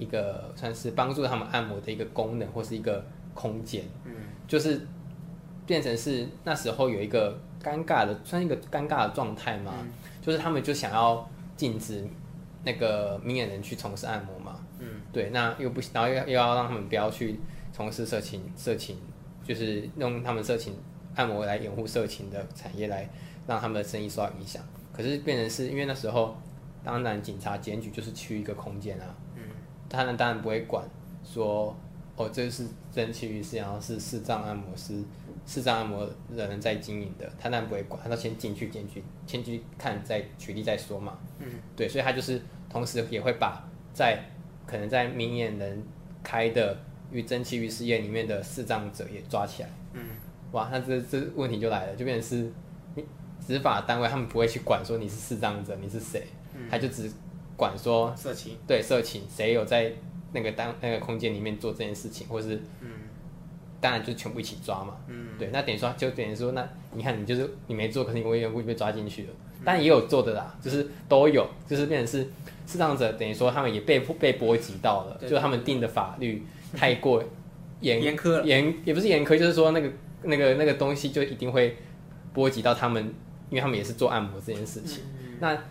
[0.02, 4.12] 一个算是帮助他们按摩的一个功能或是一个空间，嗯，
[4.48, 4.82] 就是
[5.68, 9.72] 变成是那时候有一个尴尬的，算一个尴尬的状态嘛，
[10.20, 12.04] 就是他们就想要禁止
[12.64, 17.40] 那个明眼人去从事按摩嘛，嗯，对，那又不，然后又又要让他们不要去
[17.72, 18.98] 从事色情，色情
[19.44, 20.74] 就是用他们色情
[21.16, 23.08] 按摩来掩护色情的产业，来
[23.46, 24.64] 让他们的生意受到影响。
[24.92, 26.36] 可是变成是因为那时候，
[26.84, 29.31] 当然警察检举就是去一个空间啊，嗯，
[29.98, 30.84] 他们当然不会管
[31.24, 31.76] 说。
[32.18, 35.02] 哦，这是蒸汽浴室，然后是视障按摩师、
[35.48, 41.18] 视障按摩的人在经营的，他当然不会管，他都先进去进去，先去看，再举例再说嘛。
[41.40, 44.20] 嗯，对，所以他就是同时也会把在
[44.68, 45.82] 可能在明眼人
[46.22, 46.78] 开的
[47.12, 49.70] 与蒸汽浴室业里面的视障者也抓起来。
[49.94, 50.04] 嗯，
[50.52, 52.52] 哇，那这这问题就来了，就变成是
[53.48, 56.28] 执法单位他们不会去管说你是视障者你是谁，
[56.70, 57.10] 他就只
[57.62, 59.94] 管说色情，对色情谁有在。
[60.34, 62.88] 那个当那个空间里面做这件事情，或者是，嗯，
[63.82, 69.30] 当然就全部一起抓嘛，嗯，对，那等于说就等于说，那你看你就是你没做，可是你无缘无故被抓进去了，
[69.66, 72.30] 但也有做的啦，就是都有，就是变成是
[72.66, 76.46] 视障者，等于说他们也被被波及到了，就他们定的法律
[76.78, 77.22] 太过
[77.82, 79.92] 严严苛，严也不是严苛，就是说那个
[80.24, 81.76] 那个那个东西就一定会
[82.32, 83.04] 波及到他们，
[83.50, 85.04] 因为他们也是做按摩这件事情，
[85.42, 85.62] 那。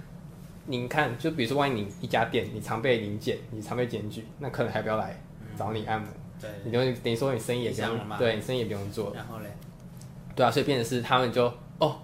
[0.70, 5.20] 您看，就比如说，万一你一家店，你常被临检，你常被检举，那客人还不要来
[5.58, 6.08] 找你按摩，
[6.40, 9.12] 对，你就等于说你生意也不用，对你生意也不用做。
[9.12, 9.46] 然后嘞，
[10.36, 12.00] 对啊，所以变成是他们就哦，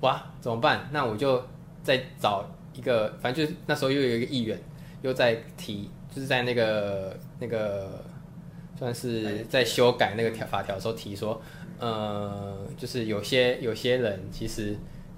[0.00, 0.88] 哇，怎么办？
[0.92, 1.44] 那我就
[1.82, 4.58] 再找一个，反正就是那时候又有一个议员
[5.02, 8.02] 又在提，就是在那个那个
[8.78, 11.38] 算是在修改那个条法条的时候提说，
[11.78, 14.74] 呃，就是有些有些人其实。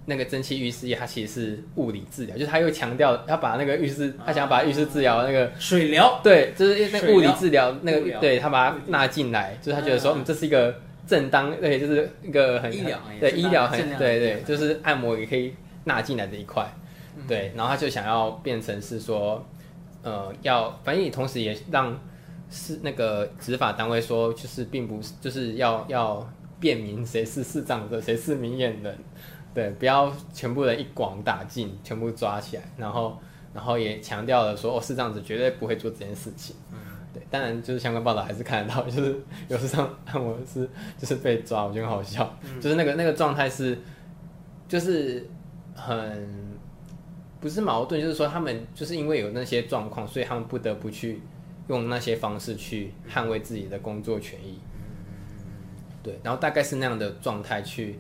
[0.09, 10.75] 那个蒸汽浴室液，它其实是物理治疗，就是他又强调他把那个浴室，他想要把浴室治疗那个水疗，对，就是那物理治疗那个，对他把它纳进来，就是他觉得说，嗯，这是一个
[11.07, 15.53] 正当，对，就是一个很医疗，对医疗很，对对，就是按摩也可以
[15.85, 16.67] 纳进来的一块，
[17.29, 19.47] 对，然后他就想要变成是说，
[20.03, 21.95] 呃，要，反正你同时也让
[22.51, 26.27] 是那个执法单位说，就是并不是，就是要要
[26.59, 28.97] 辨明谁是视障者，谁是明眼人。
[29.55, 33.19] 对，不要全部人一网打尽，全部抓起来，然后，
[33.53, 36.55] 然后也强调了说，哦，是这样子，绝对不会做这件事情。
[36.71, 36.79] 嗯，
[37.13, 43.77] 对，当然就是相关报道还是看得到，就是有时上按摩师就是被抓，我觉得很好笑，就是那个那个状态是，
[44.69, 45.29] 就是
[45.75, 46.57] 很
[47.41, 51.21] 不是矛盾，就是说他们就是因为有那些状况，所以他们不得不去
[51.67, 54.61] 用那些方式去捍卫自己的工作权益。
[56.01, 57.99] 对，然后大概是那样的状态去。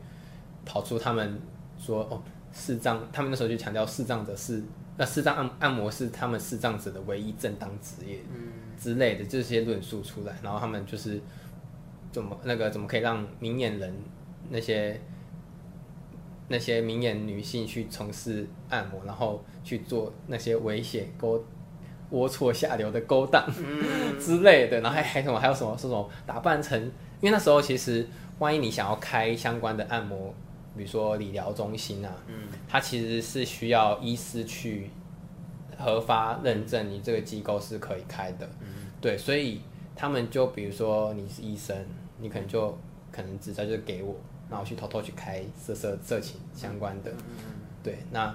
[0.68, 1.40] 跑出他们
[1.78, 4.62] 说哦，视障，他们那时候就强调视障者是
[4.98, 11.18] 那视障按按摩是他们视障者的唯一正当职业，嗯之类的这些论述出来，然后他们就是
[12.12, 13.94] 怎么那个怎么可以让明眼人
[14.50, 15.00] 那些
[16.48, 21.42] 那些明眼女性去从事按摩，然后去做那些危险勾
[22.10, 23.44] 龌龊下流的勾当
[24.20, 26.78] 之类的，然后还还什么还有什么这种打扮成，
[27.20, 28.06] 因为那时候其实
[28.38, 30.34] 万一你想要开相关的按摩。
[30.78, 34.88] 比如说理疗中心啊，嗯，它其实是需要医师去
[35.76, 38.66] 核发认证，你这个机构是可以开的，嗯，
[39.00, 39.60] 对，所以
[39.94, 41.76] 他们就比如说你是医生，
[42.18, 42.78] 你可能就
[43.12, 44.16] 可能执照就给我，
[44.48, 47.36] 然后去偷偷去开色色色情相关的，嗯
[47.82, 48.34] 对，那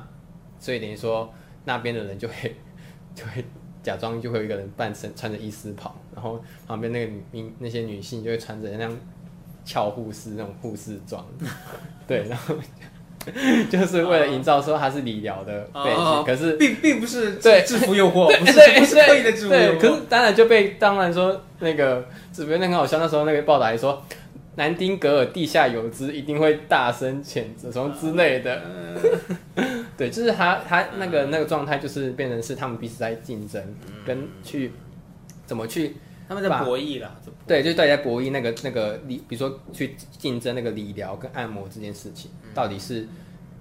[0.59, 1.33] 所以等于说
[1.65, 2.55] 那边的人就会
[3.15, 3.43] 就会
[3.81, 8.97] 假装就会有一个人扮成穿着医师袍，然后旁边那个女那些女性就会穿着那样。
[9.65, 11.25] 俏护士那种护士装，
[12.07, 12.55] 对，然后
[13.69, 19.79] 就 是为了营造说他是理疗的背景，可是并并不是对制服诱惑，不是不是刻意的制服诱惑。
[19.79, 24.03] 可是当然就被当然说那个，只不过那很好笑，那时候那个报道还说
[24.55, 28.61] 南丁格尔地下有知，一定会大声谴责什么之类的。
[29.95, 33.63] 对，就是他他那个那个状态，就是变成是他们彼此在竞争，
[34.05, 34.73] 跟去
[35.45, 35.95] 怎么去。
[36.33, 43.07] 他们在博弈了，对，就大家博弈那个那个理，比如说去竞争那个理疗跟按摩这件事情，到底是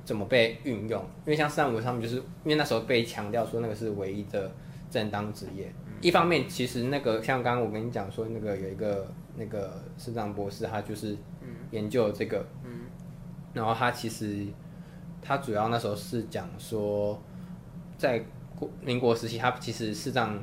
[0.07, 1.03] 怎么被运用？
[1.27, 4.51] 因为像上午他们就是因为那时候被强调说那个是唯一的
[4.91, 5.71] 正当职业。
[6.01, 9.07] 一方面，其实那个像刚刚我跟你讲说那个有一个
[9.37, 11.15] 那个市长博士，他就是
[11.73, 12.87] 研究这个，嗯，
[13.53, 14.47] 然后他其实
[15.21, 17.23] 他主要那时候是讲说，
[17.99, 18.25] 在
[18.57, 20.41] 国民国时期，他其实是让。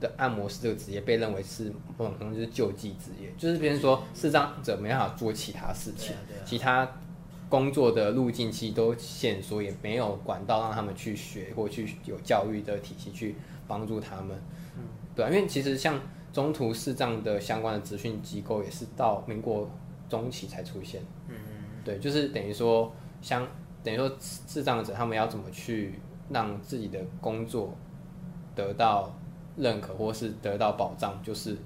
[0.00, 6.88] 的按摩师这个职业被认为是某种程度就是救济职业，就是别人说视障者没办法做其他事情，啊啊其他
[7.48, 13.34] 工作的路径其实都限缩，也没有管道让他们去学或去有教育的体系去
[13.66, 14.36] 帮助他们。
[14.76, 14.84] 嗯
[15.14, 15.98] 对啊，因为其实像
[16.32, 19.68] 中途视障的相关的资讯机构也是到民国
[20.08, 21.02] 中期才出现。
[21.28, 21.34] 嗯
[21.84, 23.48] 对，就是等于说，像
[23.82, 24.08] 等于说
[24.46, 27.74] 智障者他们要怎么去让自己的工作
[28.54, 29.12] 得到
[29.58, 31.56] 认可，或是得到保障，就是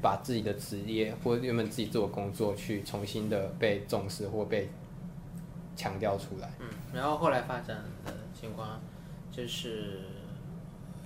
[0.00, 4.68] 把自己的职业或原本自己做的工作去重新的被重视或被
[5.74, 6.52] 强调出来。
[6.60, 8.80] 嗯，然后后来发展的情况
[9.30, 10.00] 就是，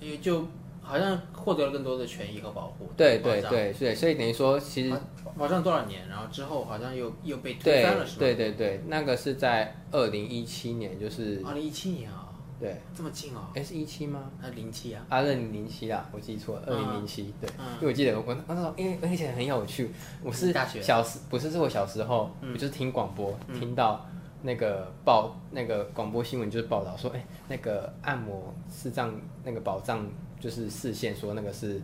[0.00, 0.46] 因为就
[0.80, 4.94] 好像获得了更多的权益和保护，对对对对，所以等于说，其实
[5.38, 8.16] 保障多少年，然后之后好像又又被推翻了，是吧？
[8.18, 12.21] 对对对，那个是在二零一七年，就是二零一七年啊，
[12.62, 14.30] 对，这么近哦，哎是一七吗？
[14.40, 17.66] 还零七啊，啊，二零零七啊，我记错了，二零零七，对，嗯。
[17.74, 19.90] 因为我记得我我那时候，因为而且很有趣，
[20.22, 20.78] 我是大学？
[20.78, 24.06] 嗯小时不是是我小时候，我就是听广播，听到
[24.42, 31.82] 那个报那个广播新闻就是报道说，哎、那个按摩视障那个保障就是视线说那个是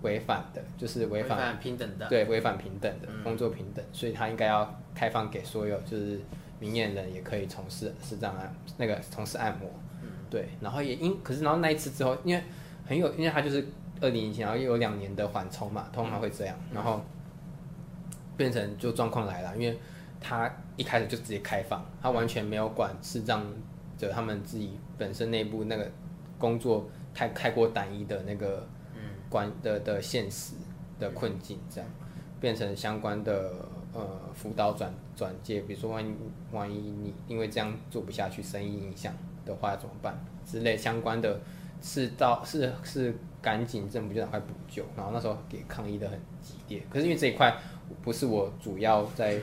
[0.00, 6.18] 违反的，就是违反反平等的，对违反平等的、工作平等，所以他应该要开放给所有就是
[6.60, 9.68] 明眼人也可以从事视障按那个从事按摩，
[10.30, 12.42] 对，然后也因可是然后那一次之后，因为
[12.86, 13.66] 很有，因为他就是
[14.00, 17.00] 二零一七，然后又有两年的缓冲嘛，通常会这样，然后
[18.36, 19.78] 变成就状况来了，因为
[20.20, 23.44] 他一开始就直接开放，他完全没有管视障
[23.96, 25.90] 者他们自己本身内部那个
[26.38, 28.66] 工作太太过单一的那个
[29.28, 30.54] 关的的现实
[30.98, 31.90] 的困境，这样
[32.40, 33.52] 变成相关的
[33.92, 36.14] 呃辅导转转介，比如说万一
[36.52, 39.12] 万一你因为这样做不下去，生意影响
[39.48, 41.40] 的话怎么办之类相关的，
[41.82, 47.56] 是到是是赶紧政府就赶快补救，然后那时候给抗议的很激烈，可是因为这一块
[48.02, 49.40] 不是我主要在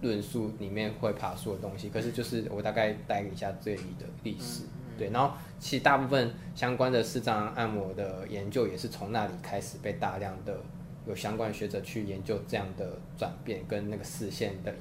[0.00, 4.62] 论述里面会爬树的东西，可是就是我大概带一下这里的历史，
[4.98, 10.58] 对，然后其实大部分相关的视障按摩的研究也是从那里开始被大量的
[11.06, 14.78] 有相关学者去研究这样的转变跟那个视线的影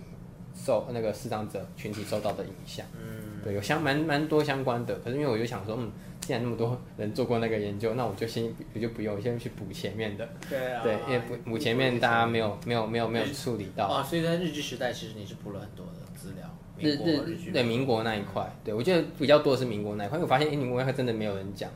[0.53, 13.85] 受那个视障者群体受到的影响，嗯，对，有相蛮蛮多相关的，可是因为我就想说，嗯，既然那么多人做过那个研究，那我就先我就不用，我先去补前面的，对啊，对，因为补补前面大家没有没有没有没有处理到。
[13.85, 21.69] 啊，所以在日治时代，其实你是补了很多的资料，日民国日剧对民国那一块，对我觉得比较多的是民国那一块，因为我发现，诶，民国那一块真的没有人讲，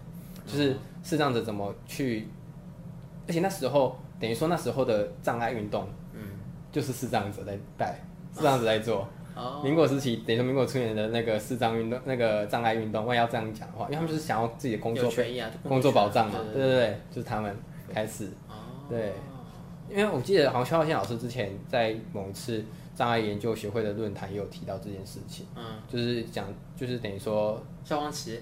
[0.45, 2.27] 就是视障者怎么去，
[3.27, 6.21] 而且那时候等于说那时候的障碍运动，嗯，
[6.71, 7.99] 就是视障者在带，
[8.35, 9.07] 视障者在做。
[9.37, 17.55] 哦，民国时期，等于说民国初年的那个视障运动，那个障碍运动，万一要这样讲的话，因为他们就是想要自己的工作权益啊，工作保障嘛，对对对对，就是他们
[17.93, 18.25] 开始。
[18.49, 18.55] 哦，
[18.89, 19.13] 对，
[19.89, 26.45] 因为我记得好像邱浩宪老师之前在某一次障碍研究协会的论坛也有提到这件事情，嗯，就是讲
[26.75, 28.39] 就是等于说萧煌奇，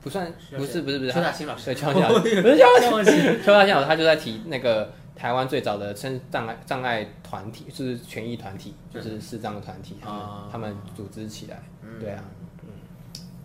[0.00, 1.64] 不算不是不是不是邱大新老师。
[1.66, 2.40] 对邱大兴老师。
[2.42, 11.62] 不是邱大兴邱大新老师他就在提那个台湾最早的称障碍障碍团体，就是权益团体，就是视障的团体，他们啊他们组织起来，
[11.98, 12.22] 对啊，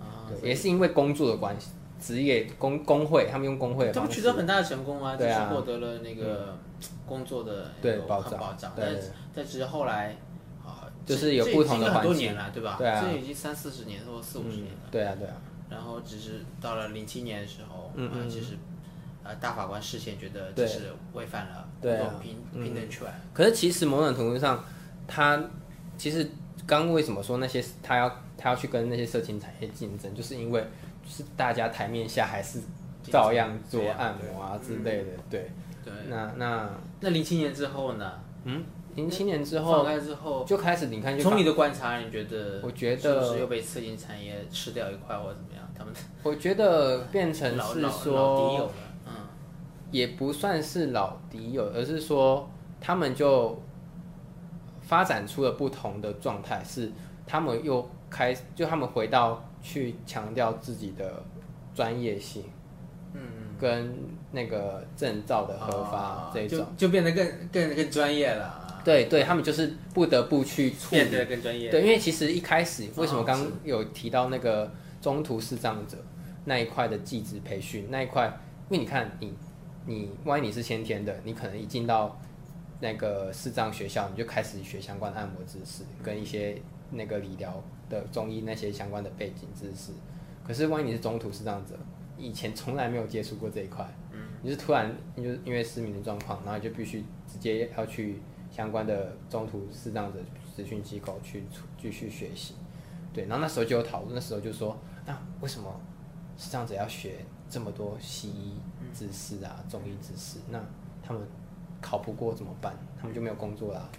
[0.01, 5.17] 啊，对，也是因为工作的关系，职业工工会，他们用工会的他，们取得很大的成功啊，啊。
[5.17, 6.57] 是获得了那个
[7.05, 10.17] 工作的对保障保障，但是但只是后来
[10.65, 12.75] 啊，就是有不同的环境年了，对吧？
[12.77, 13.01] 对啊。
[13.01, 14.81] 这已经三四十年或者四五十年了。
[14.91, 15.36] 对啊对啊，
[15.69, 18.10] 然后只是到了零七年的时候，嗯。
[18.10, 18.57] 啊，其实
[19.23, 24.63] 呃大法官视线觉得对这是违反了对平平等权，可是其实某种程度上，
[25.07, 25.43] 他
[25.97, 26.23] 其实
[26.65, 30.62] 刚刚为什么说那些他要他要去跟那些色情产业竞争，就是因为
[31.03, 32.60] 就是大家台面下还是
[33.03, 35.51] 照样做按摩啊之类的，对。
[35.84, 35.91] 对。
[36.10, 38.19] 那那那零七年之后呢？
[38.43, 38.63] 嗯，
[38.95, 42.60] 零七年之放后开之后，就开始你看就从你的观察，你觉得？
[42.62, 45.67] 我觉得是又被色情产业吃掉一块，或者怎么样？
[45.75, 48.71] 他们我觉得变成是老老老敌友说
[49.91, 52.49] 也不算是老敌友，而是说
[52.80, 53.62] 他们就
[54.82, 56.91] 发展出了不同的状态，是
[57.27, 61.23] 他们又开，就他们回到去强调自己的
[61.75, 62.44] 专业性，
[63.13, 63.21] 嗯，
[63.60, 63.94] 跟
[64.31, 68.46] 那个证照的核发啊这种，就就变得更更更专业了。
[68.46, 71.02] 啊，对对，他们就是不得不去处理。
[71.04, 71.69] 变得更专业。
[71.69, 75.98] 对，因为其实一开始为什么刚有提到那个中途视障者
[76.46, 78.25] 那一块的技职培训那一块，
[78.69, 79.33] 因为你看你
[79.86, 82.19] 你万一你是先天的，你可能一进到
[82.79, 86.62] 那个视障学校，你就开始学相关的按摩知识，跟一些
[86.92, 89.92] 那个理疗的中医那些相关的背景知识。
[90.46, 91.75] 可是万一你是中途视障者，
[92.17, 93.88] 以前从来没有接触过这一块，
[94.42, 98.19] 你是突然你就是因为失明的状况，然后就必须直接要去
[98.52, 100.19] 相关的中途视障者
[100.56, 101.44] 咨询机构去
[101.79, 102.56] 继续学习。
[103.13, 105.79] 对，然后那时候就有讨论，那时候就说，那为什么
[106.38, 108.56] 视障者要学这么多西医
[108.94, 110.39] 知识啊、中医知识？
[110.50, 110.60] 那
[111.04, 111.21] 他们
[111.81, 112.73] 考不过怎么办？
[113.00, 113.89] 他们就没有工作啦。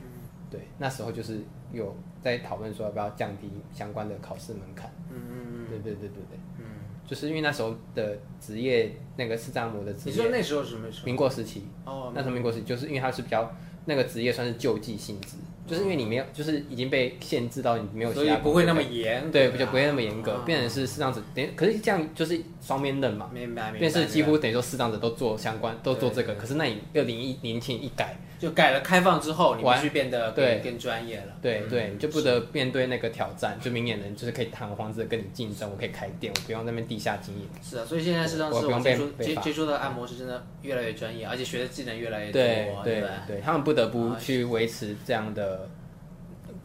[0.51, 1.41] 对，那时候就是
[1.73, 4.93] 有在讨论说要不要降低相关的考试门槛。
[5.11, 6.65] 嗯嗯嗯对对对对对，嗯
[7.07, 9.97] 就是因为那时候的职业那个视障膜的嗯。
[9.97, 11.07] 职业，你说那时候是什么时候？
[11.07, 13.51] 民国时期，哦，那时候民国时期就是因为它是比较
[13.87, 23.79] 那个职业算是救济性质，就是因为你没有，就是已经被限制到你没有所其他以不会那么严对，就不会那么严格，啊变成是视障者，等于可是这样就是双面刃嘛，明白明白。
[23.81, 29.81] 变是几乎等于说视障者都做相关，都做这个，可是那你二零一年前一改，就改了开放之后，你必完。
[29.81, 30.61] 须变得对。
[30.63, 31.35] 更更专业了。
[31.43, 37.49] 对对，你就不得面对那个挑战，就明眼人就是可以堂皇的跟你竞争，我可以开店，我不用那边地下经营。
[37.61, 42.41] 是啊，所以现在实际上是我们接触接接触的按摩师真的越来越专业，而且学的技能越来越多，
[42.85, 45.69] 对对对他们不得不去维持这样的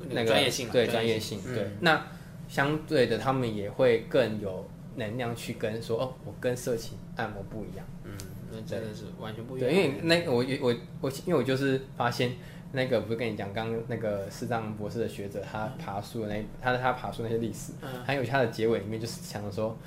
[0.10, 1.64] 那个专业性嘛对专业性对。
[1.64, 1.78] 嗯。
[1.80, 2.08] 那
[2.48, 7.86] 相对的，他们也会更有能量去跟说，哦，我跟色情按摩不一样。
[8.04, 8.12] 嗯，
[8.52, 9.84] 那真的是完全不一样对，样。
[9.84, 12.34] 因为那个我我我因为我就是发现
[12.74, 19.78] 那个不是跟你讲，刚刚那个视障博士的学者他爬树那他他爬树那些历史，嗯还有他的结尾里面就是想说。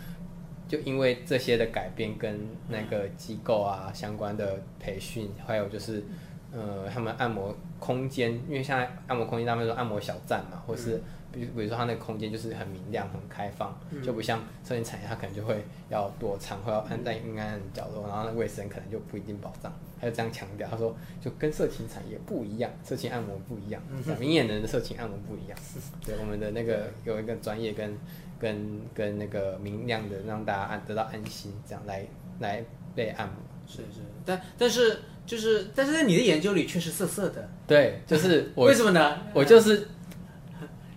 [0.68, 6.04] 就因为这些的改变跟那个机构啊相关的培训，还有就是
[6.52, 11.02] 呃他们按摩空间，因为现在按摩空间他们说按摩小站嘛，或是
[11.32, 23.82] 比如比如说它那个空间就是很明亮很开放，就不像色情产业它可能就会要躲藏或要安在阴暗的角落，然后那卫生可能就不一定保障，他就这样强调，他说就跟色情产业不一样，色情按摩不一样，
[24.18, 25.58] 明眼人的色情按摩不一样，
[26.04, 27.96] 对我们的那个有一个专业跟
[28.38, 32.04] 跟跟那个明亮的让大家安得到安心，这样来
[32.40, 32.64] 来
[32.94, 33.34] 被按摩。
[33.66, 39.16] 是是，但但是就是，但是在你的研究里却是色色的，对，就是我 为什么呢？
[39.32, 39.86] 我就是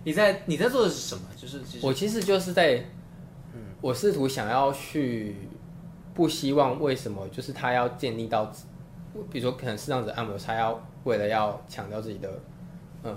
[0.04, 1.22] 你在你在做的是什么？
[1.36, 2.84] 就是其我其实就是在，
[3.80, 5.36] 我试图想要去，
[6.14, 8.44] 不希望为什么就是他要建立到，
[9.30, 12.30] 比如说可能是这样子按摩，他要为了要强调自己的，
[13.02, 13.14] 呃，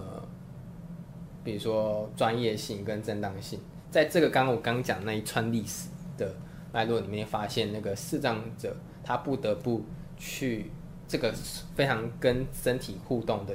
[1.44, 3.60] 比如说专业性跟正当性，
[3.92, 6.34] 在这个刚刚我刚讲那一串历史的
[6.72, 9.84] 脉络里面，发现那个视障者他不得不
[10.18, 10.72] 去
[11.08, 11.34] 这个
[11.76, 13.54] 非常跟身体互动的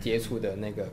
[0.00, 0.88] 接触的那个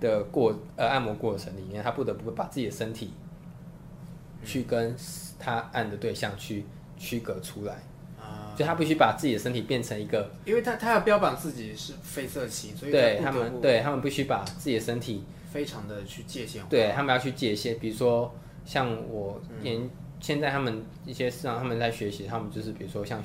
[0.00, 3.12] 的过呃按摩过程里面，他不得不把自己的身体
[4.44, 4.94] 去跟
[5.38, 6.64] 他按的对象去
[6.96, 7.74] 区隔出来，
[8.20, 16.68] 啊，就他必须把自己的身体变成一个，因为他他要标榜自己是非色情，所以对他们对他们必须把自己的身体，非常的去界限化。
[16.68, 18.32] 对他们要去界限，比如说
[18.64, 19.88] 像我研、
[20.20, 23.22] 现在他们一些市场他们在学习，他们就是比如说像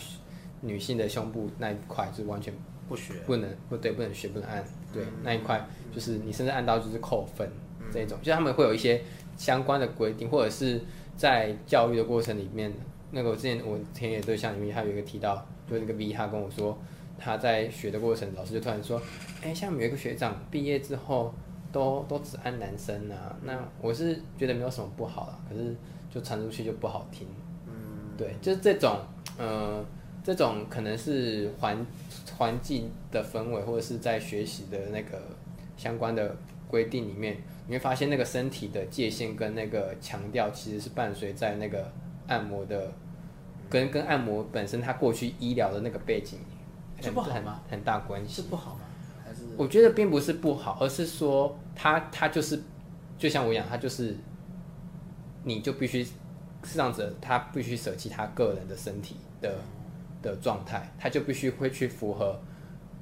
[0.60, 2.54] 女性的胸部那一块是完全
[2.92, 4.62] 不学，不能不对，不能学，不能按，
[4.94, 5.66] 对、那一块
[5.96, 7.50] 就是你甚至按到就是扣分、
[7.89, 9.02] 这种，就他们会有一些
[9.38, 10.82] 相关的规定，或者是
[11.16, 12.70] 在教育的过程里面，
[13.12, 16.78] 那个我之前我田野对象里面还有一个提到，就是那个 V 他跟我说，
[17.18, 19.02] 他在学的过程，老师就突然说，
[19.42, 21.34] 哎、像有一个学长毕业之后
[21.72, 25.74] 都都只按男生啊，那我是觉得没有什么不好啦，可是
[26.14, 27.26] 就传出去就不好听，
[27.68, 27.74] 嗯，
[28.18, 29.00] 对，就是这种
[29.38, 29.82] 呃。
[30.24, 31.84] 这种可能是环
[32.42, 35.22] 环境的氛围，或者是在学习的那个
[35.78, 36.36] 相关的
[36.68, 37.38] 规定里面，
[37.68, 41.94] 你会发现那个身体的界限跟那个强调，其实是伴随在那个
[42.26, 42.92] 按摩的，
[43.70, 46.39] 跟跟按摩本身它过去医疗的那个背景，
[47.00, 47.62] 这不好很吗？
[47.70, 48.42] 很大关系。
[48.42, 48.82] 是不好吗？
[49.24, 52.60] 还是我觉得并不是不好，而是说它它就是，
[53.20, 54.18] 就像我讲，它就是，
[55.44, 56.12] 你就必须是
[56.74, 59.60] 这样子，他必须舍弃他个人的身体的
[60.22, 62.40] 的状态，他就必须会去符合，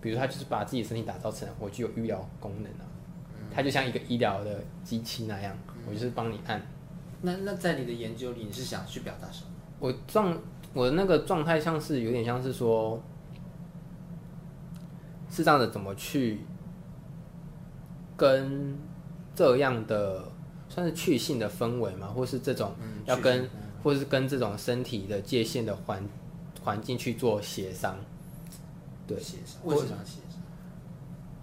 [0.02, 2.86] 比如他就是把自己身体打造成我具有医疗功能啊，
[3.54, 5.58] 他就像一个医疗的机器那样，
[5.88, 6.62] 我就是帮你按。
[7.22, 9.50] 那那在你的研究里，你是想去表达什么？
[9.80, 10.38] 我状
[10.74, 13.02] 我的那个状态像是有点像是说，
[15.30, 16.42] 是这样的怎么去
[18.16, 18.78] 跟
[19.36, 20.32] 这样的
[20.68, 23.50] 算是去性的氛围嘛，或是这种嗯要跟，
[23.84, 26.02] 或是跟这种身体的界限的环
[26.64, 27.98] 环境去做协商。
[29.08, 30.42] 对协商，为什么要协商？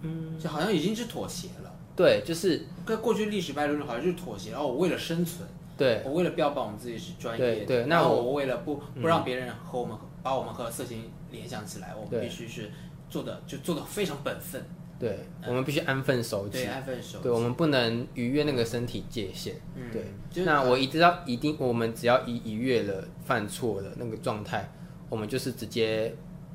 [0.02, 1.72] 嗯，就好像已经是妥协了。
[1.96, 12.70] 对，就是跟过去历史脉络好像就是妥协，然后我为了生存，对我为了标榜我们自己是专业的，对对那我我为了不不让别人和我们把我们和色情联想起来，我们必须是
[13.08, 14.62] 做的就做的非常本分，
[14.98, 16.66] 对，我们必须安分守己对，。
[16.66, 17.24] 安分守己。
[17.24, 19.54] 对，我们不能逾越那个身体界限。
[19.74, 24.70] 嗯对，就那我一直到一定，我们只要一逾越了犯错的那个状态，
[25.09, 26.14] 我们就是直接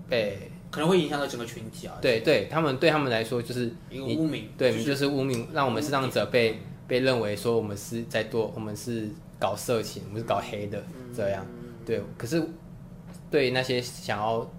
[0.10, 10.84] 被可能会影响到整个群体啊，对对他们对他们来说就是一个污名，对，就就是污名，让我们视障者被被认为说我们是在做，我们是搞色情，我们是搞黑的
[11.16, 11.45] 这样。
[11.86, 12.41] 对，可是
[13.30, 14.49] 对那些想要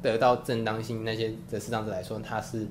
[0.00, 2.66] 得到正当性那些的视障者来说，他是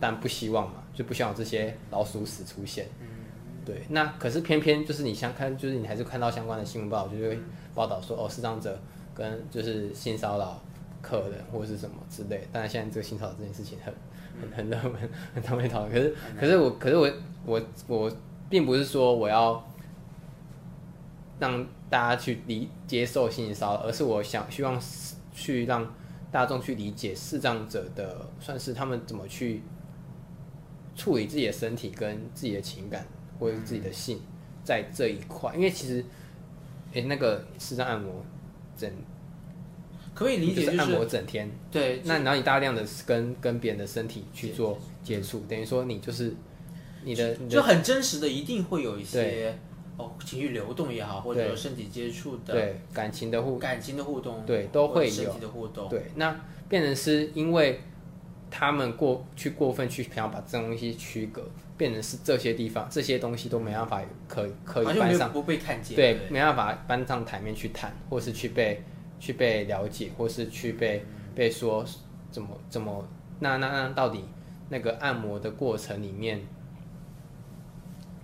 [0.00, 2.86] 但不希望嘛，就不希望有这些老鼠屎出现。
[3.64, 7.38] 对，那可是偏偏就是你相看，就是你还是看到相关的新闻报道，就会
[7.74, 8.80] 报道说哦，视障者
[9.18, 10.62] 跟就是性骚扰
[11.02, 12.46] 客人或者是什么之类。
[12.52, 13.92] 当然现在这个性骚扰这件事情很
[14.40, 15.92] 很很热门，很多人讨论。
[15.92, 17.12] 可是可是我可是我
[17.44, 18.16] 我我
[18.48, 19.62] 并不是说我要
[21.38, 24.80] 让大家去理接受性骚扰，而是我想希望
[25.32, 25.92] 去让
[26.30, 29.62] 大众去理解视障者的，算是他们怎么去
[30.94, 33.04] 处理自己的身体跟自己的情感。
[33.40, 34.20] 或者自己的性，
[34.64, 36.04] 在这一块，因为其实，
[36.92, 38.12] 哎，那个视障按摩
[38.78, 38.90] 整，
[40.14, 46.34] 可以理解就是按摩整天，对，那然后你大量的跟跟别人的身体去做接触，等于说你就是
[47.02, 49.58] 你的就很真实的，一定会有一些
[49.96, 57.80] 哦情绪流动也好，或者身体接触的，对感情的互感情的互动，对都会有身体的互动，对，那变成是因为
[58.50, 61.42] 他们过去过分去想要把这东西区隔。
[61.78, 68.82] 变成是这些地方，这些东西都没办法可可以搬上，不被看见，对，没办法搬上台面去谈，或是去被
[69.20, 71.04] 去被了解，或是去被
[71.36, 71.86] 被说
[72.32, 73.06] 怎么怎么，
[73.38, 74.24] 那那那到底
[74.68, 76.40] 那个按摩的过程里面，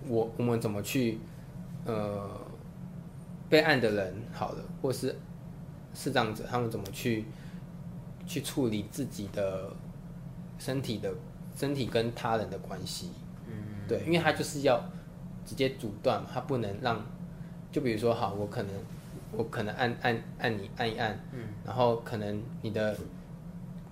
[0.05, 1.19] 我我们怎么去
[1.85, 2.29] 呃
[3.47, 5.17] 被按的人好了，或是
[5.93, 7.23] 是这样子，他们怎么去
[8.27, 9.71] 去处理自己的
[10.57, 11.13] 身体的
[11.55, 13.09] 身体跟他人的关系？
[13.47, 13.53] 嗯。
[13.87, 14.83] 对，因为他就是要
[15.45, 16.99] 直接阻断嘛，他不能让，
[17.71, 18.71] 就比如说，好，我可能
[19.31, 22.97] 我可能按按按你按一按，嗯，然后可能你的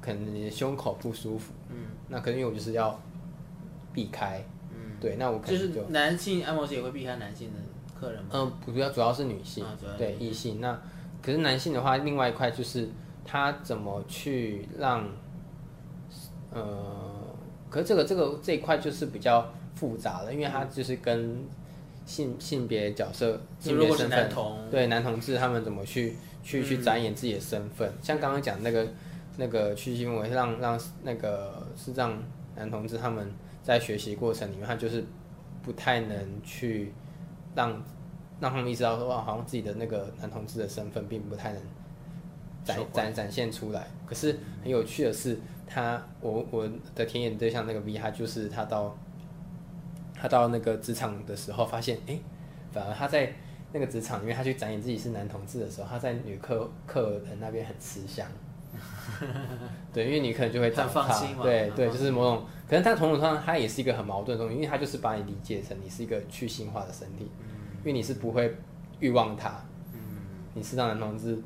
[0.02, 3.00] 可能你的胸口不舒服，嗯，那可能因为我就是要
[3.94, 7.60] 避开，嗯，对，那我可能就是男性按摩师也会避开男性的
[8.00, 8.30] 客人吗？
[8.34, 9.64] 嗯，主要主要是女性，
[9.98, 10.82] 对异性，那
[11.22, 12.90] 可是男性的话，另外一块就是
[13.24, 15.08] 他怎么去让，
[16.54, 17.36] 呃，
[17.70, 19.46] 可是这个这个这一块就是比较。
[19.76, 21.44] 复杂了，因为他就是跟
[22.06, 24.30] 性性别角色、性别身份，
[24.70, 27.92] 对男同志他们怎么去去去展演自己的身份？
[28.00, 28.88] 像刚刚讲那个
[29.36, 32.16] 那个区新闻，让让那个是让
[32.56, 33.30] 男同志他们
[33.64, 35.04] 在学习过程里面，他就是
[35.64, 36.94] 不太能去
[37.56, 37.72] 让
[38.40, 41.62] 让他们意识到说，哇，好像自己的那个男同志的身份并不太能
[42.64, 43.88] 展展展现出来。
[44.06, 45.38] 可是很有趣的是，
[45.74, 48.96] 他我我的田野对象那个 V，他就是他到。
[50.16, 52.18] 他到那个职场的时候，发现哎，
[52.72, 53.30] 反而他在
[53.74, 58.26] 那个职场里面，他去展演自己是男同志的时候，他在女客客人那边很吃香。
[59.92, 67.30] 对，因为你可能就会很放心对对，就是某种，可能他从种上他也是一个很矛盾的东西，因为他就是把你理解成你是一个去性化的身体，
[67.80, 68.56] 因为你是不会
[69.02, 69.60] 欲望他，
[70.54, 71.38] 你是让男同志，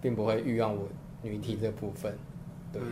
[0.00, 0.88] 并不会欲望我
[1.22, 2.12] 女体这部分，
[2.72, 2.82] 对。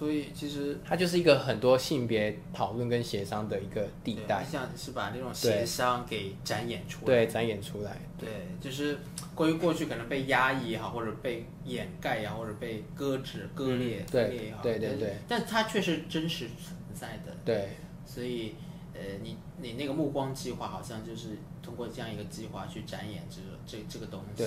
[0.00, 8.28] 所以其实它就是一个很多性别讨论跟协商的一个地带，像是把那种协商给展演出来，对，展演出来，对，
[8.58, 8.96] 就是
[9.34, 17.68] 关于过去可能被压抑也好，或者被掩盖也好，或者被搁置、割裂、割裂也好，对对对，但它确实真实存在的，对，
[18.06, 18.54] 所以
[18.94, 24.44] 呃，你你那个目光计划好像就是通过这样一个计划去展演这个这这个东西。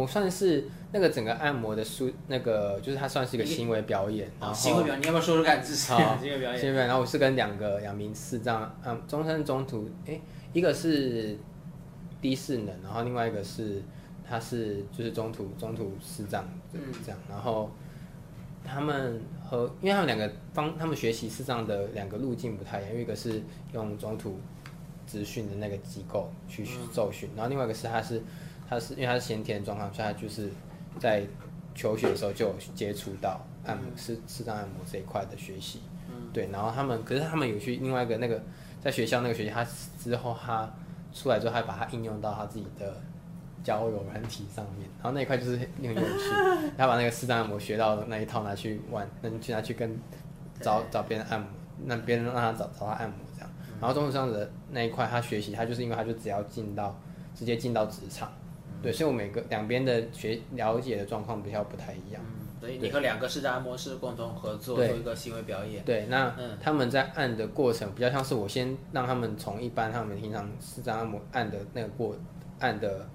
[0.00, 4.26] 我算是那个整个按摩的书，那个就是它算是一个行为表演。
[4.54, 5.62] 行为表演，你要不要说说看？
[5.62, 6.58] 至少行为表演。
[6.58, 6.86] 行为表演。
[6.86, 10.18] 然后我是跟两个两名视障，嗯，中山中途，哎，
[10.54, 11.36] 一个是
[12.22, 13.82] 低视能，然后另外一个是
[14.26, 16.42] 他是就是中途中途视障，
[17.04, 17.20] 这样。
[17.28, 17.70] 然后
[18.64, 23.42] 他们和因为他们两个方，他们学习视障的两个路径不太一样，因为一个是
[23.74, 24.38] 用中途
[25.06, 28.22] 资训的那个机构去受训，然后另外一个是他是。
[28.72, 30.48] 他是因为他是先天状况，所以他就是
[30.98, 31.24] 在
[31.74, 35.80] 求学的时候就有接触到按摩、适适当按摩这一块的学习。
[36.32, 38.42] 对，然后他们，可是他们有去另外一个那个
[38.80, 39.66] 在学校那个学习，他
[39.98, 40.70] 之后他
[41.12, 42.94] 出来之后，还把它应用到他自己的
[43.62, 44.88] 交友软体上面。
[45.02, 46.02] 然后那一块就是很有趣，
[46.78, 49.98] 他把那个适当按摩学到的那一套拿去玩，能去拿去跟
[50.60, 51.48] 找找别人按摩，
[51.84, 53.50] 那别人让他找找他按摩这样。
[53.80, 56.98] 然后中途上的那一块，他学习，他就是因为他就只要进到
[57.34, 58.32] 直接进到职场。
[58.82, 62.22] 对，所以我每个两边的学了解的状况比较不太一样。
[62.24, 65.84] 嗯，所以你和两个视障按摩师共同合作做一个行为表演。
[65.84, 72.16] 对，那他们在按的过程比较像是我先让他们从一般他们平常视障按摩按的那个过
[72.58, 73.08] 按的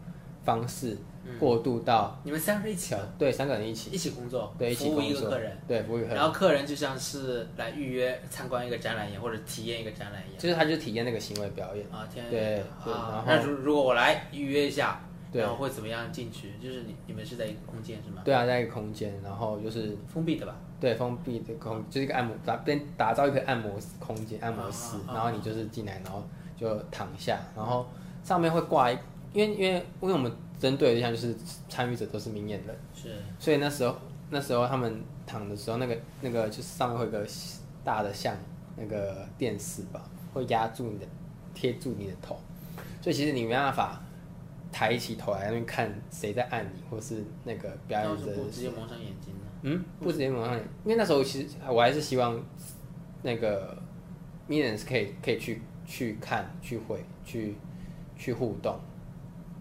[0.43, 0.97] 方式，
[1.37, 10.39] 过渡到你们三个人一起调对三个人一起一起工作，对一起服务一个客人，对服务一个客人然后客人就像是来预约参观一个展览一样，或者体验一个展览一样。
[10.39, 11.85] 就是他就体验那个行为表演。
[11.91, 13.23] 啊，天对对啊！
[13.27, 16.53] 然那如如果我来预约一下，对然后会怎么样进去？
[16.61, 18.21] 就是你你们是在一个空间是吗？
[18.23, 20.55] 对啊，在一个空间，然后就是封闭的吧？
[20.79, 26.23] 对封闭的空，就是一个按摩打边打造一个按摩空间、按摩室然后你就是进来，然后
[26.55, 27.85] 就躺下，然后
[28.23, 28.97] 上面会挂一，
[29.33, 31.35] 因为因为因为我们针对的对象就是
[31.67, 33.95] 参与者都是明眼人，是所以那时候
[34.29, 37.25] 那时候他们躺的时候，那个那个就是上面会有个
[37.83, 38.35] 大的像
[38.75, 40.03] 那个电视吧，
[40.33, 41.05] 会压住你的
[41.53, 42.39] 贴住你的头，
[43.01, 43.99] 所以其实你没办法
[44.71, 49.41] 抬起头来那边看谁在按你，或是那个表演者不直接蒙上眼睛呢？
[49.63, 52.39] 嗯，不直接蒙上眼，因为那时候其实我还是希望
[53.23, 53.77] 那个
[54.47, 57.55] m i n 是可以可以去去看、去会、去
[58.15, 58.77] 去互动，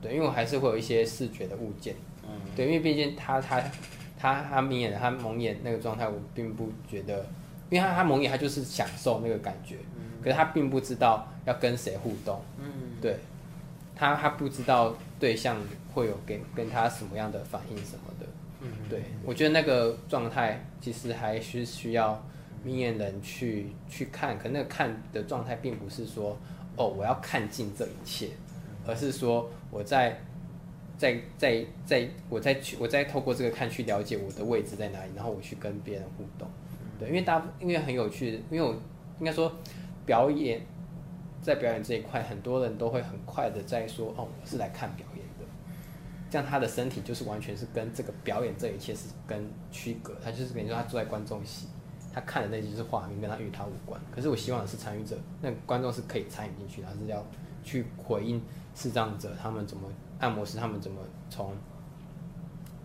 [0.03, 3.63] 对，因为我还是会有一些视觉的物件，嗯，对，因为毕竟他他
[4.19, 7.25] 他他眯眼他蒙眼那个状态，我并不觉得，
[7.71, 9.77] 因为他他蒙眼他就是享受那个感觉，
[10.23, 12.67] 可是他并不知道要跟谁互动，嗯，
[13.01, 13.17] 对，
[13.97, 15.57] 他他不知道对象
[15.95, 18.27] 会有给跟他什么样的反应什么的，
[18.61, 22.23] 嗯，对我觉得那个状态其实还是需要
[22.63, 26.37] 明眼人去去看，可那个看的状态并不是说
[26.77, 28.29] 哦我要看尽这一切，
[28.87, 30.21] 而是说我在
[30.99, 36.47] 在在在我在去我在透过这个看去了解我的位置在哪里，然后我去跟别人互动，
[36.99, 38.75] 对，因为大因为很有趣，因为我
[39.21, 39.51] 应该说
[40.05, 40.61] 表演
[41.47, 45.45] 在表演这一块，很多人都会很快的在说哦我是来看表演的。
[46.29, 51.69] 这样他的身体就是完全是跟这个表演这一切是跟区隔，他就是等于说他坐在观众席，
[52.13, 54.01] 他看的那就是画面，跟他与他无关。
[54.11, 57.25] 可是我希望的是参与者，那观众是可以参与进去的，他是要
[57.63, 58.43] 去回应
[58.75, 59.89] 视障者他们怎么
[60.19, 61.55] 按摩师他们怎么从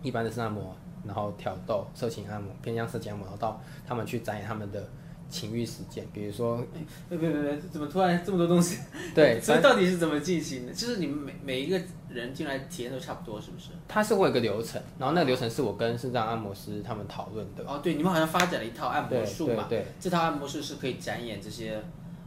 [0.02, 0.72] 一般的是按摩，
[1.04, 4.88] 然后挑逗、色情按摩、偏向色情按摩，然后到他们去展演他们的
[5.32, 6.62] 情欲实践，比如说
[7.08, 8.78] 别别别别，怎么突然这么多东西？
[9.14, 10.72] 对， 所以到底是怎么进行的？
[10.72, 11.80] 就是你们每每一个
[12.10, 13.70] 人进来体验都差不多，是不是？
[13.88, 17.64] 它是会有一个流程，然后那个流程是我跟肾脏按摩师他们讨论的。
[17.66, 21.82] 哦，对，你们好像发展了一套按摩术嘛，对对这套按摩术是可以展演这些，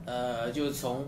[0.06, 1.06] 呃，就是从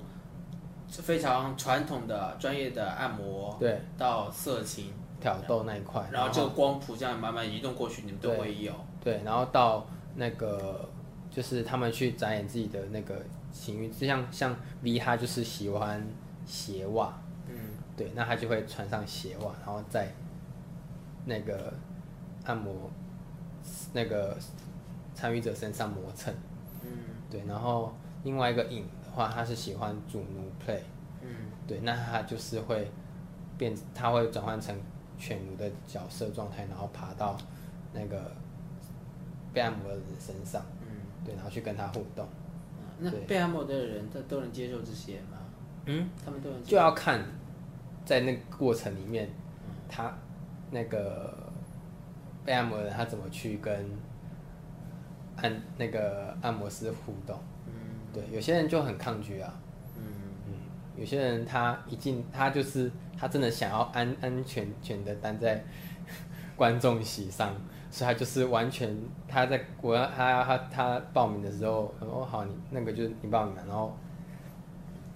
[0.89, 8.71] 非常传统的专业的按摩对，到色情，挑逗那一块，然后这个光谱这样慢慢移动过去，你们都会有。
[9.03, 9.85] 对，然后到
[10.15, 10.87] 那个
[11.37, 16.03] 就是他们去展演自己的那个情欲，就像像 V 他就是喜欢
[16.47, 17.13] 鞋袜，
[17.47, 17.55] 嗯，
[17.95, 20.11] 对，那他就会穿上鞋袜，然后在
[21.25, 21.71] 那个
[22.43, 22.89] 按摩
[23.93, 24.35] 那个
[25.13, 26.33] 参与者身上磨蹭，
[26.81, 26.89] 嗯。
[27.29, 30.79] 对，然后另外一个影的话，他是喜欢主奴 play，
[31.21, 31.29] 嗯。
[31.67, 32.89] 对，那他就是会
[33.59, 34.75] 变，他会转换成
[35.19, 37.37] 犬奴的角色状态，然后爬到
[37.93, 38.31] 那个
[39.53, 40.76] 被按摩的人身上，嗯，
[41.27, 42.25] 对，然后去跟他互动。
[42.99, 45.37] 那对被按摩的人他都能接受这些吗？
[45.85, 47.23] 嗯，他们都能接就要看
[48.05, 49.29] 在那个过程里面，
[49.87, 50.11] 他
[50.71, 51.37] 那个
[52.43, 53.85] 被按摩的人他怎么去跟
[55.35, 57.37] 按那个按摩师互动。
[57.67, 57.73] 嗯
[58.13, 59.53] 对，有些人就很抗拒啊，
[59.95, 60.03] 嗯
[60.47, 60.53] 嗯，
[60.95, 65.63] 有些人他一进他就是他真的想要安安全全的待在
[66.57, 67.55] 观众席上，
[67.89, 68.95] 所以他就是完全
[69.27, 73.95] 他在我要他他他报名的时候，我说好，你那个就是你报名嘛，然后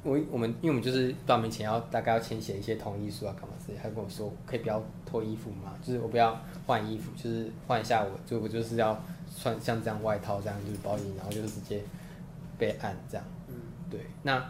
[0.04, 9.00] 我我们因为我们就是报名前要大概要签写一些同意书啊干嘛之类，他跟我说可以不要脱衣服嘛，就是我不要换衣服，就是换一下我就我就是要
[9.38, 11.82] 穿像这样外套这样就是包衣，然后就是直接
[12.58, 13.26] 被按这样。
[13.90, 14.42] 对，那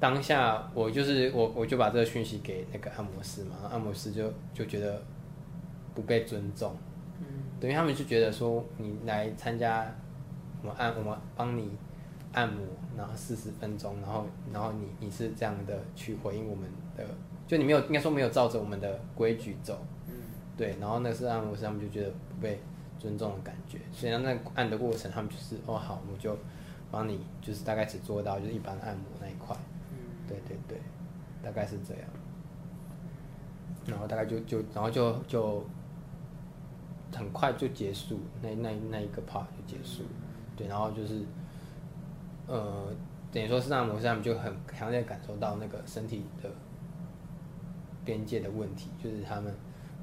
[0.00, 5.00] 当下我就是我我就把这个讯息给那个按摩师嘛，按摩师就就觉得
[5.94, 6.76] 不被尊重，
[7.64, 9.90] 嗯等于他们就觉得说你来参加
[10.60, 11.70] 我们按我们帮你
[12.34, 12.62] 按摩，
[12.94, 17.02] 然后四十分钟，然后然后你你是这样的去回应我们的，
[17.46, 20.12] 就你没有应该说没有照着我们的规矩走，嗯。
[20.58, 22.60] 对，然后那是按摩师他们就觉得不被
[22.98, 26.36] 尊重的感觉，所以那按的过程他们就是哦好，我就
[26.90, 29.56] 帮你就是大概只做到就是一般按摩那一块，
[29.90, 29.96] 嗯。
[30.28, 30.78] 对对对，
[31.42, 32.04] 大概是这样。
[33.86, 35.64] 然后大概就就然后就就
[37.14, 40.02] 很快就结束，那那那一个 part 就结束，
[40.56, 41.22] 对，然后就是
[42.46, 42.92] 呃
[43.32, 46.50] 等于说是那模式他们就很强烈感受到那个身体的
[48.04, 49.52] 边界的问题，就是他们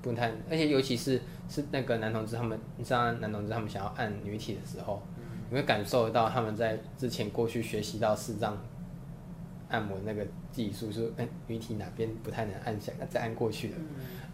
[0.02, 5.02] 不太，而且尤其是是那个男同志他们，你知道男同志他们想要按女体的时候，
[5.50, 8.58] 你会感受到他们在之前过去学习到视障
[9.70, 13.76] 按摩那个技术，说哎女体哪边不太能按下，再按过去的，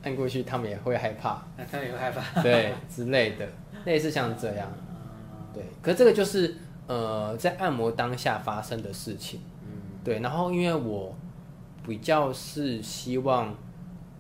[0.04, 2.42] 按过去他们也会害怕，那他们也会害怕。
[2.42, 3.48] 对之类的，
[3.86, 4.72] 类似像这样。
[5.54, 6.56] 对，可是这个就是
[6.88, 9.42] 呃在按摩当下发生的事情。
[9.64, 11.16] 嗯，对，然后因为我
[11.86, 13.56] 比较是希望，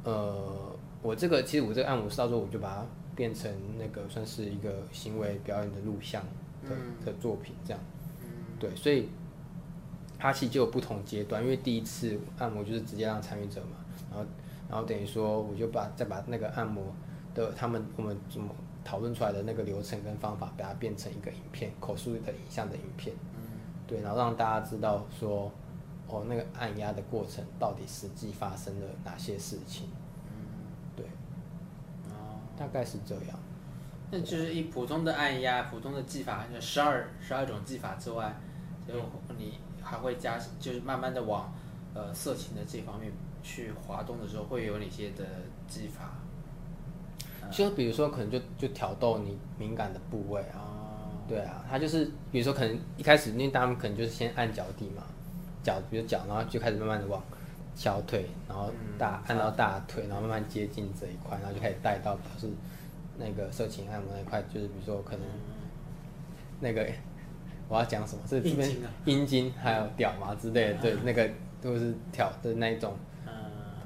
[0.03, 6.23] 呃，我这个其实我这个按摩师到时候我就把它变成那个算是一个行为表演的录像
[6.63, 6.75] 的、
[7.05, 7.80] 的作品这样。
[8.59, 9.09] 对，所以
[10.17, 13.78] 它其实就有不同阶段，因为第一次按摩就是直接让参与者嘛，
[14.09, 14.25] 然后
[14.70, 16.84] 然后等于说我就把再把那个按摩
[17.34, 18.53] 的他们我们怎么
[18.84, 23.15] 讨论出来的那个流程跟方法，把它变成一个影片，口述的影像的影片。
[23.36, 23.43] 嗯
[23.86, 25.49] 对，然后让大家知道说，
[26.07, 29.88] 哦，那个按压的过程到底实际发生了哪些事情。
[30.30, 30.43] 嗯
[30.95, 31.05] 对，
[32.09, 33.39] 哦，大概是这样。
[34.11, 38.38] 那就是以普通的按压、普通的技法，就十二十二种技法之外，
[38.88, 38.93] 就
[39.38, 41.53] 你还会加，就是慢慢的往
[41.93, 43.11] 呃色情的这方面
[43.47, 45.23] 去滑动的时候，会有哪些的
[45.69, 46.11] 技法？
[47.49, 50.75] 就比如说，可能就就挑逗你敏感的部位啊。
[51.29, 55.03] 对啊，他就是比如说，可能一开始因为他们可能就是先按脚底嘛，
[55.63, 57.21] 脚比如脚，然后就开始慢慢的往
[57.73, 62.49] 小腿，然后大按到大腿，然后慢慢接近这一块，然后就开始带到表示
[63.17, 65.25] 那个色情按摩那一块，就是比如说可能
[66.59, 66.85] 那个
[67.69, 68.69] 我要讲什么，是这边
[69.05, 71.29] 阴茎还有屌嘛之类的，对，那个
[71.61, 73.16] 都是挑的那一种嗯，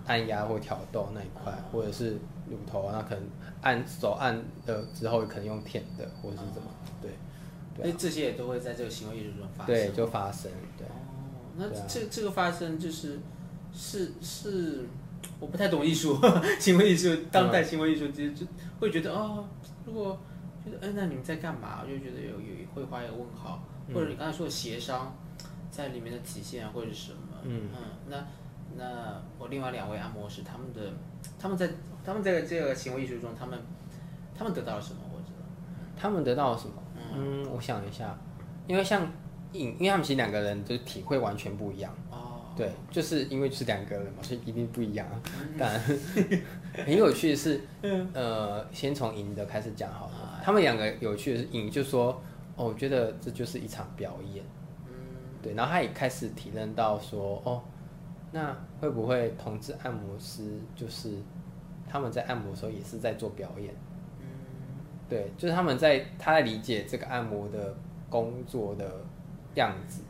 [0.06, 2.12] 按压或挑逗那一块，或者是
[2.50, 3.24] 乳头，那可能
[3.62, 4.36] 按手按
[4.66, 6.70] 了之后，可能用舔的，或者是怎么，
[7.02, 7.12] 对，
[7.76, 9.74] 对啊这些也都会在这个行为艺术中发生。
[9.74, 10.92] 对，就发生，对，哦，
[11.58, 13.20] 那这这个发生就是
[13.74, 14.86] 是是，
[15.40, 16.20] 我不太懂艺术，
[16.60, 18.46] 行为艺术，当代行为艺术，就就
[18.80, 19.46] 会觉得哦，
[19.86, 20.20] 如果
[20.64, 21.80] 觉得哎，那你们在干嘛？
[21.84, 25.16] 我就觉得有有会画一个问号，嗯或者你刚才说的协商
[25.70, 27.18] 在里面的体现或者是什么？
[27.44, 28.18] 嗯嗯那
[28.78, 30.94] 那我另外两位按摩师，他们的
[31.40, 31.70] 他们在
[32.04, 33.60] 他们在这个行为艺术中，他们
[34.38, 35.00] 他们得到了什么？
[35.14, 35.46] 我知道，
[35.96, 36.74] 他们得到了什么？
[37.14, 38.18] 嗯，我想一下，
[38.68, 39.06] 因为像
[39.54, 41.94] 影，因为他们其实两个人就是体会完全不一样。
[42.10, 45.22] 哦，对，就是因为就是两个人嘛，所以一定不一样啊。
[45.58, 45.82] 当然，
[46.86, 47.62] 很有趣的是，
[48.14, 50.40] 呃，先从赢的开始讲好了。
[50.44, 52.22] 他们两个有趣的是，赢就说，
[52.56, 54.44] 哦，我觉得这就是一场表演。
[54.88, 54.94] 嗯
[55.42, 57.62] 对，然后他也开始体认到说，哦，
[58.32, 61.18] 那会不会同志按摩师就是
[61.88, 63.74] 他们在按摩的时候也是在做表演？
[64.20, 64.28] 嗯。
[65.10, 67.76] 对，就是他们在他在理解这个按摩的
[68.10, 68.90] 工作的
[69.56, 70.02] 样子，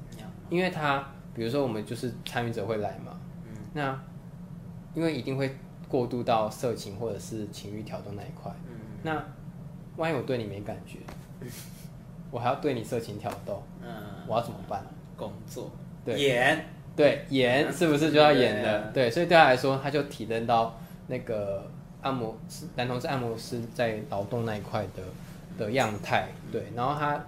[0.50, 1.04] 因为他
[1.34, 3.58] 比如说我们就是参与者会来嘛，嗯。
[3.74, 4.00] 那
[4.94, 5.58] 因为一定会
[5.88, 8.76] 过渡到色情或者是情欲挑逗那一块，嗯。
[9.02, 9.24] 那
[9.98, 11.00] 万一我对你没感觉，
[12.30, 13.88] 我还要对你色情挑逗，嗯，
[14.28, 14.86] 我要怎么办？
[15.18, 15.72] 工作。
[16.06, 16.20] 对。
[16.20, 16.64] 演
[16.96, 18.92] 对，演是不是就要演的？
[18.94, 20.78] 对，所以对他来说，他就体认到
[21.08, 21.70] 那个
[22.02, 25.04] 按摩师男同志按摩师在劳动那一块的
[25.58, 26.28] 的样态。
[26.52, 27.26] 对，然后他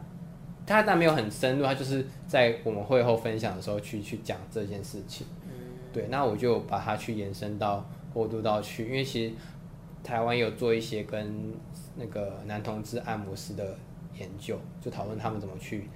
[0.66, 5.26] 他但没有很深入，他就是在我们会后分享的时候去去讲这件事情。
[5.94, 9.34] 对，那我就把它去延伸到过渡到去，因为其实
[10.04, 11.54] 台湾有做一些跟
[11.96, 13.78] 那个男同志按摩师的
[14.18, 15.88] 研究，就讨论他们怎么去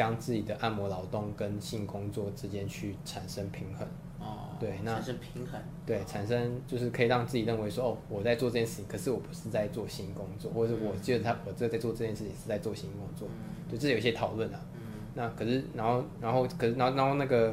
[0.00, 3.86] 将自己的按摩劳动跟性工作之间去产生平衡。
[4.18, 13.28] 哦，对那产生平衡，对，产生就是可以让自己认为说，哦，我在做这件事情，可是我不是在做性工作，或者是我觉得他我这在做这件事情是在做性工作，
[13.68, 14.60] 对，这有一些讨论啊。
[14.74, 14.80] 嗯
[15.12, 17.52] 那可是，然后，然后，可是，然后，然后那个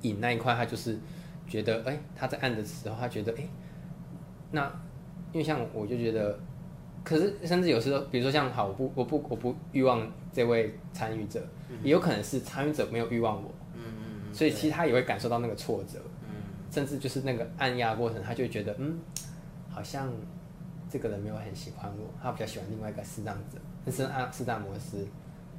[0.00, 0.98] 瘾那一块，他就是
[1.46, 3.46] 觉得，哎、他在按的时候，他觉得，哎、
[4.52, 4.64] 那
[5.32, 6.38] 因为像我就觉得，
[7.04, 11.44] 可是甚至有时候，比如说像好，我不，我不，我不欲望这位参与者，
[11.82, 13.82] 也有可能是参与者没有欲望我，嗯
[14.26, 16.36] 嗯所以其实他也会感受到那个挫折，嗯。
[16.70, 18.98] 甚至就是那个按压过程，他就觉得，嗯，
[19.68, 20.10] 好像
[20.88, 25.06] 这个人没有很喜欢我，他比较喜欢另外一个适当者，那是按适当模式，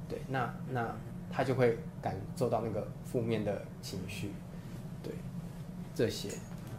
[0.10, 0.92] 对，那那
[1.32, 4.32] 他就会感受到那个负面的情绪，
[5.04, 5.14] 对，
[5.94, 6.30] 这些。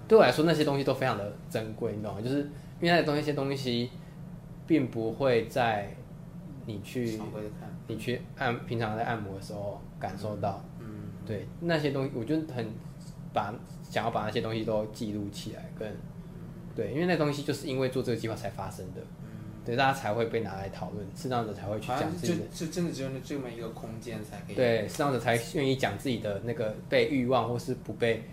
[0.09, 2.21] 对我来说那些东西都非常的珍贵，你懂吗？
[2.21, 2.39] 就是
[2.81, 3.91] 因为那些东西，那些东西
[4.67, 5.95] 并不会在
[6.67, 7.21] 你去
[7.87, 10.65] 你去按平常在按摩的时候感受到。
[10.81, 10.87] 嗯。
[11.27, 12.67] 对那些东西，我就很
[13.33, 15.97] 把想要把那些东西都记录起来，跟
[16.77, 19.01] 对，因为那东西就是因为做这个计划才发生的，
[19.65, 28.25] 对，大家才会被拿来讨论，适当者才会去讲自己的，就真的只有那这么一个空间才可以，对，适当者才愿意讲自己的那个被欲望或是不被，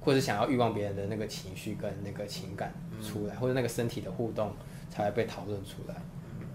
[0.00, 4.52] 或是想要欲望别人的那个情绪跟那个情感出来，或者那个身体的互动
[4.92, 5.94] 才会被讨论出来。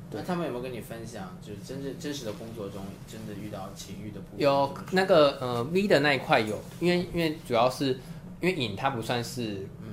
[0.10, 4.40] 那他们有没有跟你分享，就是真正真实的工作中真的遇到情欲的部分？
[4.40, 7.88] 有那个呃 V 的那一块有，因为因为主要是
[8.40, 9.90] 因为影它不算是嗯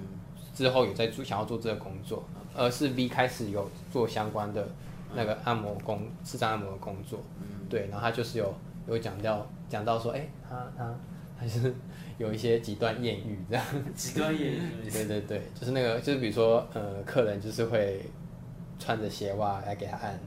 [0.54, 2.22] 之后有在做想要做这个工作，
[2.54, 4.68] 而是 V 开始有做相关的
[5.16, 8.54] 那个按摩工视障按摩的工作，嗯对，然后他就是有
[8.86, 10.94] 有讲到讲到说，哎、他他
[11.40, 11.74] 他是
[12.18, 13.64] 有一些极端艳遇这样，
[13.96, 18.00] 极端艳遇 对对对，就是那个就是比如说呃，客人就是会
[18.78, 20.18] 穿着鞋袜来给他按。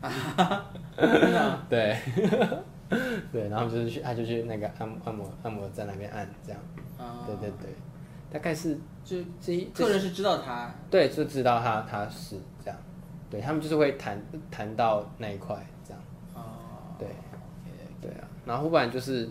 [1.68, 1.96] 对，
[3.32, 6.60] 对，然后就是去，他就去那个按按摩按摩在那边按这样，
[6.96, 7.74] 啊对对对，
[8.30, 12.78] 大概是就这一客人是知道他对就知道他他是这样，
[13.28, 14.22] 对他们就是会谈
[14.52, 16.00] 谈到那一块这样，
[16.32, 17.08] 哦，对，
[18.00, 19.28] 对啊，然后不然就是，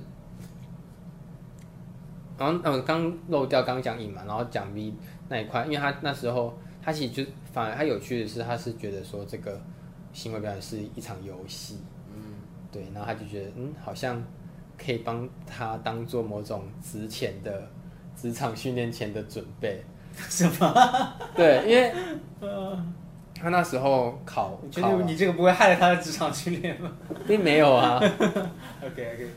[2.38, 4.94] 然后呃刚漏掉刚讲影嘛，然后讲 V
[5.30, 9.60] 那一块，因为他那时候他其实就反而他有趣的是，他是觉得说这个
[10.14, 11.80] 行为表演是一场游戏，
[12.14, 12.22] 嗯，
[12.72, 14.24] 对，然后他就觉得嗯好像
[14.78, 17.68] 可以帮他当做某种职前的
[18.16, 19.84] 职场训练前的准备，
[20.30, 21.14] 什么？
[21.36, 21.92] 对，因为
[23.34, 26.92] 他那时候考你觉得你这个不会害了他的职场训练吗
[27.28, 27.98] 并没有啊。
[27.98, 29.28] ？OK OK，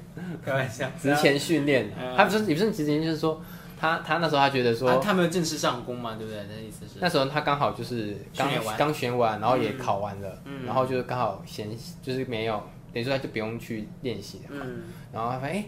[0.44, 0.86] 开玩笑。
[1.00, 3.40] 职前训练，嗯他不是也不是职前，就是说
[3.80, 6.44] 他他那时候他觉得说，啊，他没有正式上工嘛，对不对？
[6.50, 6.98] 那意思是。
[7.00, 10.66] 那时候他刚好就是刚刚选完，然后也考完了，嗯。
[10.66, 11.70] 然后就是刚好闲
[12.02, 12.62] 就是没有，
[12.92, 14.82] 等于说他就不用去练习了，嗯。
[15.10, 15.64] 然后他发现哎、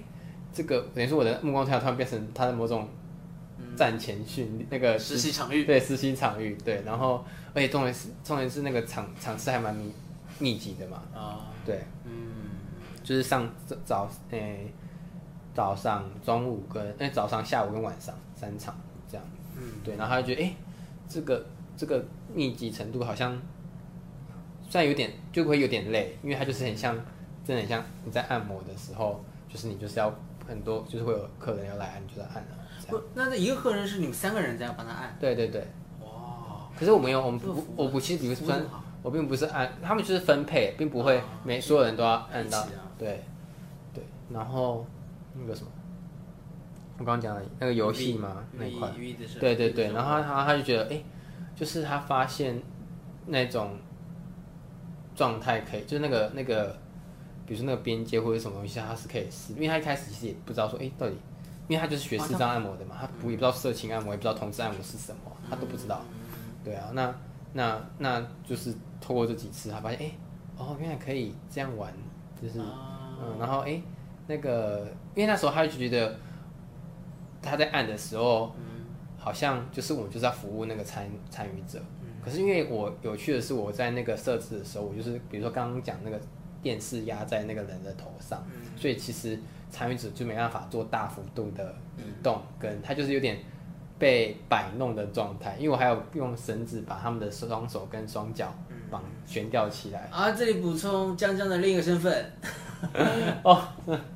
[0.52, 2.86] 这个等于说我的目光跳突然变成他的某种
[3.74, 5.64] 战前训练那个实习场域。
[5.64, 9.90] 对实习场域对，然后而且重点是重点是那个场场次还蛮密
[10.38, 12.12] 密集的嘛，啊，对，嗯。
[13.02, 14.72] 就是上早早诶、
[15.54, 18.74] 早上、中午跟诶、早上、下午跟晚上三场
[19.10, 19.26] 这样，
[19.56, 20.56] 嗯，对，然后他就觉得诶、
[21.08, 21.44] 这个
[21.76, 23.38] 这个密集程度好像
[24.68, 26.94] 虽然有点就会有点累，因为它就是很像
[27.44, 30.10] 真的很像你在按摩的时候，就是你就是要
[30.48, 32.48] 很多就是会有客人要来按，你就在按了
[32.80, 35.60] 这样，不，那这一个客人是你们三个人在帮他按，对对对，
[36.00, 37.40] 哇，可是我没有，我们
[37.76, 43.22] 我不其实不是分服务这么好我并不是按，他们就是分配，并不会啊每所有人都要按到啊，对，
[43.92, 44.86] 对，然后
[45.34, 45.70] 那个什么，
[46.98, 48.90] 我刚刚讲的那个游戏嘛那一块
[49.40, 51.02] 对对对，然后他他他就觉得，哎、
[51.54, 52.60] 就是他发现
[53.26, 53.76] 那种
[55.14, 56.76] 状态可以，就是那个那个，
[57.46, 61.14] 比如说那个边界或者什么东西，他是可以试，因为他一开始其实也不知道说，哎、到底，
[61.68, 66.02] 因为他就是学视障按摩的嘛，他不也不知道色情按摩，也不知道同志按摩是什么，他都不知道。
[66.64, 67.14] 对啊，那
[67.54, 70.12] 那那就是透过这几次，他发现，哎、
[70.56, 71.92] 哦，原来可以这样玩，
[72.40, 73.82] 就是，啊嗯，然后哎、
[74.26, 76.16] 那个，因为那时候他就觉得
[77.40, 78.52] 他在按的时候，
[79.18, 81.80] 好像就是我们就是要服务那个参参与者。
[82.24, 86.20] 可是因为我有趣的是，我在那个设置的时候，我就是比如说刚刚讲那个
[86.62, 88.40] 电视压在那个人的头上，
[88.76, 89.36] 所以其实
[89.70, 93.38] 参与者就没办法做大幅度的移动，跟他就是有点
[93.98, 95.56] 被摆弄的状态。
[95.58, 98.54] 因为我还有用绳子把他们的双手跟双脚
[98.92, 100.06] 绑悬吊起来。
[100.12, 102.32] 啊，这里补充江江的另一个身份，
[103.42, 103.60] 哦，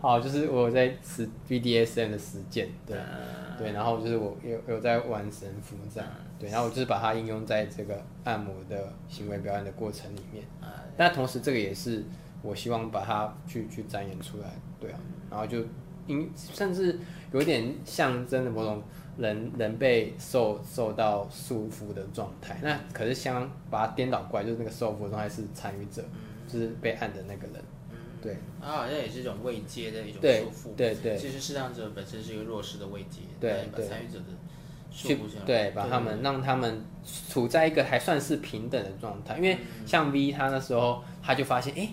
[0.01, 6.09] 好，就是我在实 BDSM 的实践，对、嗯对，然后就是我有有在玩神符这样，
[6.39, 10.85] 对，然后我就是把它应用在这个按摩的行为表演的过程里面，啊。
[10.97, 12.05] 但同时这个也是
[12.43, 14.49] 我希望把它去去展演出来，
[14.79, 15.01] 对啊，
[15.31, 15.65] 然后就
[16.07, 16.99] 因甚至
[17.33, 18.83] 有一点象征的某种
[19.19, 26.05] 人人被受受到束缚的状态，那可是相把它颠倒过来，就是那个受缚的状态是参与者，
[26.47, 27.63] 就是被按的那个人，
[28.21, 28.33] 对。
[28.61, 30.75] 啊好像也是一种慰藉的一种束缚。
[30.77, 31.17] 对对。
[31.17, 33.87] 其实视障者本身是一个弱势的慰藉，对把对。
[33.87, 34.25] 参与者的
[34.91, 36.85] 束去缚下来，对，把他们让他们
[37.29, 41.89] 处在一个还算是平等的状态，因为像 V 他那时候他就发现，哎、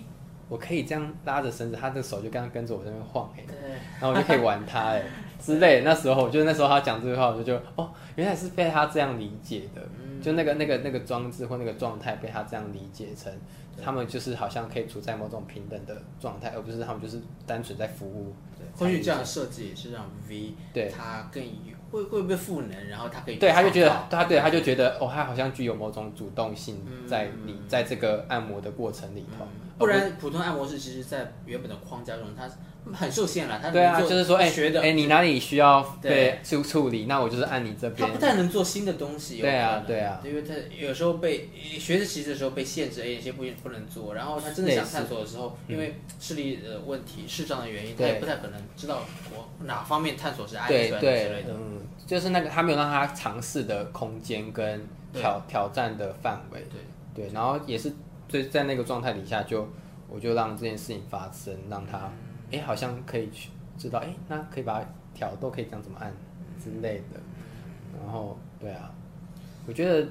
[0.48, 3.70] 我可以这样拉着绳子，他的手就刚刚跟着我这边晃、哎，对，
[4.00, 5.02] 然后我就可以玩他、哎
[5.44, 5.82] 之类。
[5.82, 9.82] 那时候，就是那时候他讲这句话，我就觉得，哦，原来是被他这样理解的，
[10.22, 13.32] 就那个那个那个装置或那个状态被他这样理解成，
[13.82, 18.34] 他们就是好像可以处在某种平等的状态，而不是他们就是单纯在服务。
[18.76, 20.88] 或许这样的设计也是让 V 对。
[20.88, 27.06] 他更有会会不会赋能，然后他可以对，他就觉得他对他就觉得哦，他好像具有某种主动性嗯。
[27.06, 29.46] 在你，在这个按摩的过程里头。
[29.78, 32.48] 不然普通按摩师其实，在原本的框架中，它
[32.92, 33.58] 很受限了。
[33.62, 38.20] 他对啊，就是说，哎、学的，哎、你哪里需要对被处处理，那我就是按你这边他不。
[38.20, 39.38] 太能做新的东西。
[39.38, 44.14] 有对啊可能对啊，因为他有时候被学着习的时候被限制，哎，有些不不能做。
[44.14, 49.02] 然后他真的想探索的时候，因为视力的问题、视障的原因，他对也不太可能知道
[49.34, 51.54] 我哪方面探索是安对全的之类对，的。
[51.54, 54.80] 嗯，就是那个他没有让他尝试的空间跟
[55.12, 56.60] 挑挑战的范围。
[56.70, 57.92] 对对，然后也是
[58.28, 59.66] 在在那个状态底下就，
[60.08, 62.10] 我就让这件事情发生，让他
[62.54, 66.12] 哎、好像可以去知道，哎、那可以把它挑逗可以这样怎么按
[66.62, 67.20] 之类的。
[68.00, 68.92] 然后对啊，
[69.66, 70.06] 我觉得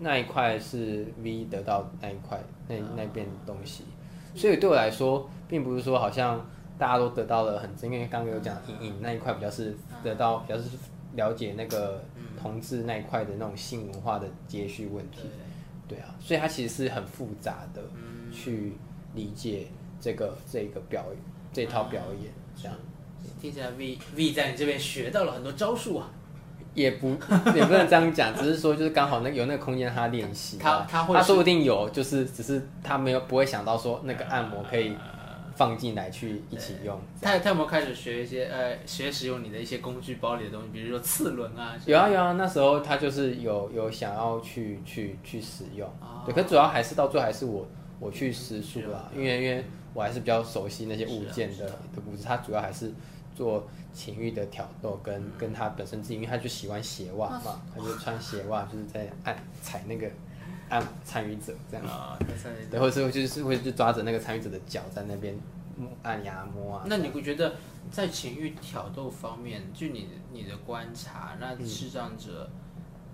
[0.00, 2.38] 那一块是 V 得到那一块
[2.68, 3.84] 那那边的东西，
[4.34, 6.44] 所以对我来说，并不是说好像
[6.78, 10.70] 大家都得到了很真，因为刚刚有讲影影那一块比较是得到比较是
[11.14, 12.02] 了解那个
[12.40, 15.30] 同志那一块的那种性文化的接续问题，
[15.88, 15.98] 对。
[15.98, 17.82] 啊，所以它其实是很复杂的
[18.32, 18.72] 去
[19.14, 19.68] 理解
[20.00, 21.16] 这个这个表演
[21.56, 22.76] 这套表演这样。
[23.40, 26.10] 听起来 V V 在你这边学到了很多招数啊。
[26.74, 27.08] 也不
[27.56, 34.94] 也不能这样讲，只是说就是刚好那有那个空间他练习，他他会他说不定有，就是只是他没有不会想到说那个按摩可以
[35.54, 37.00] 放进来去一起用。
[37.22, 41.74] 他他有没有开始学一些呃学使用你的一些工具包里的东西，比如说次轮啊？
[41.86, 47.66] 有啊有啊，那时候他就是有有想要去去去使用，哦对，可主要还是到最后还是我
[47.98, 49.64] 我去实术啦，因为因为
[49.96, 52.92] 我还是比较熟悉那些物件的的故事，他主要还是
[53.34, 60.10] 做情欲的挑逗跟跟他本身自己，因为他就喜欢鞋袜嘛，他就穿鞋袜就是在按踩那个
[60.68, 65.34] 按参与者这样，啊，那算是对，或者是就是会就抓着那个参与者的脚在那边
[65.76, 67.54] 摸按压摸啊，那你会觉得
[67.90, 72.50] 在情欲挑逗方面，据你你的观察，那视障者、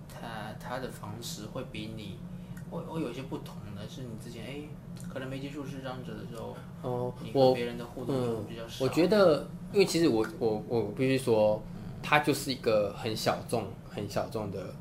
[0.09, 2.19] 他他的方式会比你，
[2.69, 4.61] 我我有一些不同的是，你之前哎，
[5.11, 8.85] 可能没接触视障者的时候，哦你，我跟别人的互动就比较少。
[8.85, 11.61] 我觉得，因为其实我我我必须说，
[12.01, 14.73] 它就是一个很小众、很小众的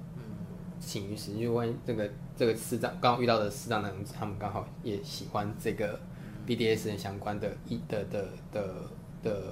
[0.80, 1.32] 情欲史。
[1.32, 5.99] 因为这个这个视障刚好遇到的视障男子，他们刚好也喜欢这个
[6.47, 8.74] BDS 相关的一的的的
[9.22, 9.43] 的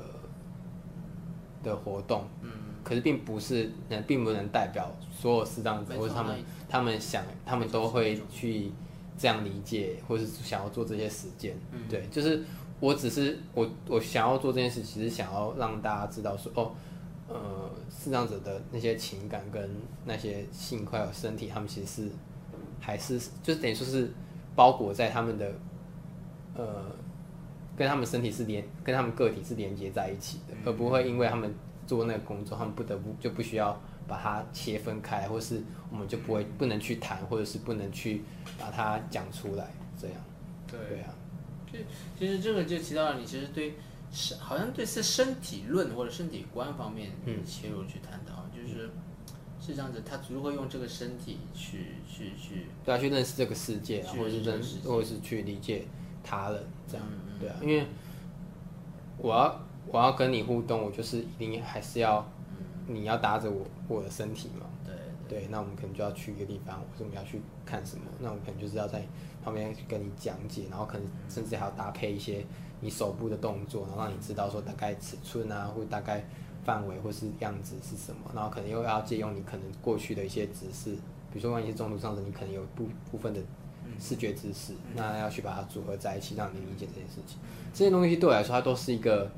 [1.63, 2.25] 的活动。
[2.43, 2.51] 嗯，
[2.83, 8.73] 可是并不是，能并不能代表所有视障者没错或者他们他们想，他们都会去
[9.21, 11.55] 这样理解，或是想要做这些实践。
[11.71, 12.43] 嗯对，就是
[12.81, 16.73] 我只是我我想要做这件事，其实想要让大家知道说，哦，
[17.29, 19.71] 呃，视障者的那些情感跟
[20.07, 22.11] 那些性快有身体，他们其实是
[22.81, 24.11] 还是就是等于说是
[24.57, 25.53] 包裹在他们的
[26.55, 26.87] 呃。
[27.77, 31.51] 跟他们身体是连，跟他们个体是连接在一起的，而不会因为他们
[31.87, 38.23] 做那个工作，他们不得不就不需要把它切分开，或是我们就不会不能去谈，或者是不能去
[38.59, 40.17] 把它讲出来，这样。
[40.67, 40.79] 对。
[40.89, 41.15] 对啊，
[42.19, 43.75] 其实这个就提到了你其实对
[44.11, 47.13] 身好像对是身体论或者身体观方面
[47.47, 48.91] 切入去探讨，就是
[49.61, 55.87] 是这样子，他如何用这个身体去去去对啊，去认识这个世界啊，去或者是认认识或者是去理解
[56.25, 57.07] 他人，这样。
[57.09, 57.39] 嗯。
[57.39, 57.87] 对啊，因为
[59.19, 62.29] 我要我要跟你互动，我就是一定还是要
[62.93, 64.67] 你要搭着我我的身体嘛。
[64.85, 64.95] 对
[65.29, 69.01] 对，那我们可能就要去一个地方，或者我们要去看什么，那我们可能就是要在
[69.45, 72.45] 旁边跟你讲解，然后可能甚至还要搭配一些
[72.81, 76.25] 你手部的动作，然后让你知道说大概尺寸啊，或大概
[76.65, 80.91] 范围或是样子是什么，然后可能又要借用你可能过去的一些知识，
[81.31, 83.41] 比如说万一是中途上的，你可能有部部分的
[84.01, 87.39] 视觉知识，那要去把它组合在一起，让你理解这件事情。
[87.73, 89.31] 这些东西对我来说，它都是一个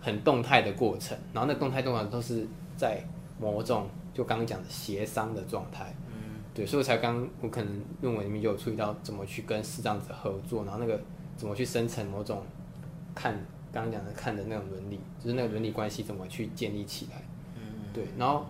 [0.00, 2.46] 很动态的过程，然后那动态动态都是
[2.80, 3.04] 在
[3.38, 5.94] 某种就刚刚讲的协商的状态。
[6.08, 11.00] 嗯对，所以我才刚我可能论文里面就有注意到怎么去跟视障者合作，然后那个
[11.36, 12.42] 怎么去生成某种
[13.14, 13.34] 看
[13.70, 17.22] 刚刚讲的看的那种伦理，就是那个伦理关系怎么去建立起来。
[17.56, 17.62] 嗯
[17.92, 18.46] 对，然后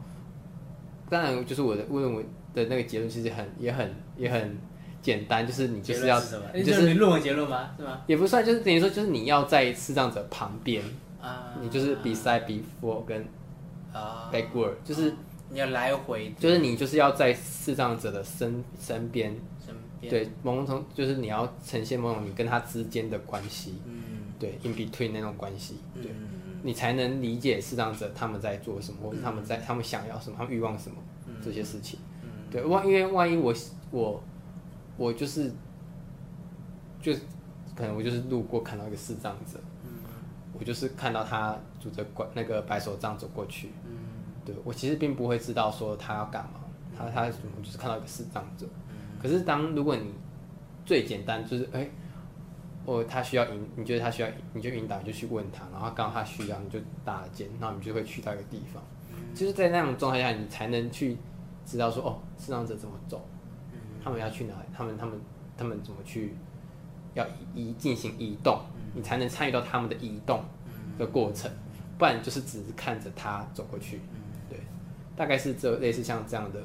[1.11, 2.24] 当然就是我的论文
[2.55, 4.57] 的那个结论其实很也很也很
[5.03, 6.59] 简单，就是你就是要结论什么？
[6.59, 7.70] 你就是你论文结论吗？
[7.76, 8.01] 是吗？
[8.07, 10.83] 也不算，就是等于说就是你要在视障者旁边，
[11.20, 13.26] 啊，你就是比赛 before 跟
[13.93, 15.14] 啊，backward，就是
[15.51, 19.34] 你要来回就是你就是要在视障者的身身边。
[19.64, 24.01] 身边，对，某种就是你要呈现某种你跟他之间的关系，嗯。
[24.38, 26.28] 对，in between 那种关系，对，嗯
[26.62, 30.97] 你才能理解视障者他们在做什么，或者他们在他们想要什么，他们欲望什么
[31.45, 31.99] 这些事情。
[32.22, 32.28] 嗯。
[32.51, 33.55] 对，万因为万一我
[33.91, 34.22] 我
[34.97, 35.53] 我就是
[37.03, 37.12] 就
[37.74, 39.91] 可能我就是路过看到一个视障者，嗯。
[40.59, 43.80] 我就是看到他拄着拐那个白手杖走过去，嗯
[44.45, 46.61] 对我其实并不会知道说他要干嘛，
[46.97, 48.66] 他他我就是看到一个视障者，
[49.20, 50.12] 可是当如果你
[50.84, 51.88] 最简单就是哎，
[52.84, 58.82] 哦他需要引，你觉得他需要，你就引导，你就去问他，然后刚好他需要，你就搭肩，然后你就会去到一个地方，
[59.34, 61.16] 就是在那种状态下，你才能去
[61.64, 63.24] 知道说哦视障者怎么走，
[64.03, 65.20] 他们要去哪里，他们他们
[65.57, 66.34] 他们怎么去
[67.14, 68.59] 要移进行移动，
[68.95, 70.43] 你才能参与到他们的移动
[70.99, 71.51] 的过程，
[71.99, 74.30] 不然就是只是看着他走过去，对，
[75.20, 76.58] 大概是这类似像这样的。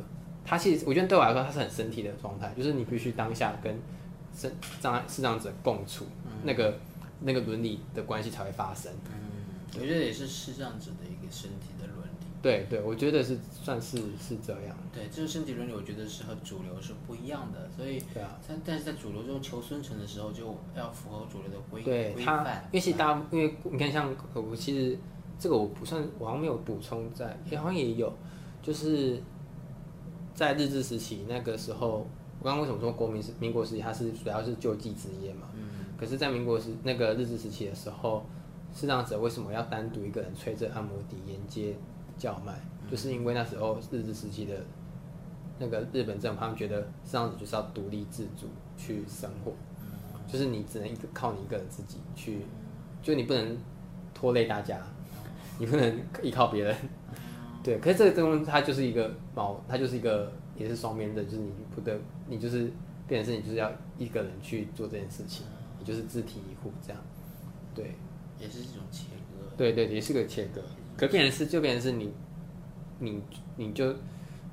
[0.45, 3.77] 它其实我觉得对我来说，它是很身体的状态，就是你必须当下跟
[4.33, 4.49] 身
[4.79, 6.05] 障碍视障者共处，
[6.45, 6.79] 那个
[7.19, 8.89] 那个伦理的关系才会发生。
[9.07, 9.43] 嗯，
[9.75, 12.25] 我觉得也是视障者的一个身体的伦理。
[12.41, 14.77] 对对，我觉得是算是是这样。
[14.93, 22.63] 对，这个身体伦理，我觉得是和主流是不一样的，所以对啊，但但是在主流中求生存的时候，就要符合主流的规对他规范，。
[22.71, 24.97] 因为其实大家，因为你看像呃我其实
[25.37, 28.13] 这个我不算，我好像没有补充在，也好像也有，
[28.65, 29.21] 就是
[30.33, 31.99] 在日治时期那个时候，
[32.39, 35.47] 我刚刚为什么说国民是民国时期，它是主要是救济职业嘛？
[35.53, 38.25] 嗯，可是，在民国时那个日治时期的时候，
[38.73, 41.75] 视障者为什么要单独一个人吹着按摩笛沿街
[42.17, 42.59] 叫卖？
[42.89, 44.55] 就是因为那时候日治时期的
[45.59, 49.53] 那个日本政府，他们觉得视障者就是要独立自主去生活，
[50.27, 52.41] 就是你只能一个靠你一个人自己去，
[53.03, 53.55] 就你不能
[54.11, 54.81] 拖累大家，
[55.59, 56.75] 你不能依靠别人。
[57.65, 62.71] 对，可是这个东西它就是一个矛，它就是一个也是双面的，就是你不得，你就是
[63.07, 65.47] 变成是你就是要一个人去做这件事情，
[65.79, 67.01] 你就是自提一户这样。
[67.73, 67.95] 对，
[68.39, 69.51] 也是一种切割。
[69.57, 70.61] 对对，也是个切割。
[70.95, 72.13] 可变成是就变成是你，
[72.99, 73.19] 你
[73.55, 73.95] 你就，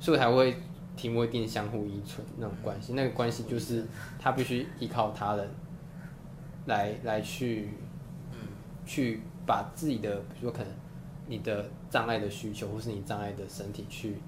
[0.00, 0.56] 所以才会
[0.96, 3.84] 题目一定相互依存那种关系，那个关系就是
[4.18, 5.48] 他必须依靠他人
[6.64, 7.68] 来来去，
[8.86, 10.72] 去把自己的比如说可能
[11.32, 14.18] 你的障碍的需求，或是你障碍的身体去，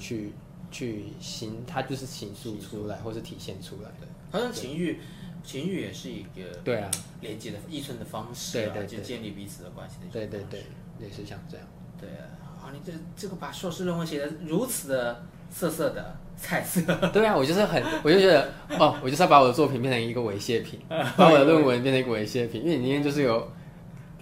[0.00, 0.32] 去
[0.68, 4.08] 去形，它就是形塑出来，或是体现出来的。
[4.32, 4.98] 好像情欲，
[5.44, 6.90] 情欲也是一个对啊，
[7.20, 10.64] 连接的依存的方式啊，对对对就建立彼此的关系的一对对对，
[10.98, 11.64] 也是像这样。
[12.00, 16.80] 对啊，你这这个把硕士论文写的如此的色色的彩色，
[17.12, 20.80] 对啊，我就是很，我就觉得哦，我就是要把我的作品变成一个猥亵品，
[21.16, 23.48] 把我的论文变成一个猥亵品，因为里面就是有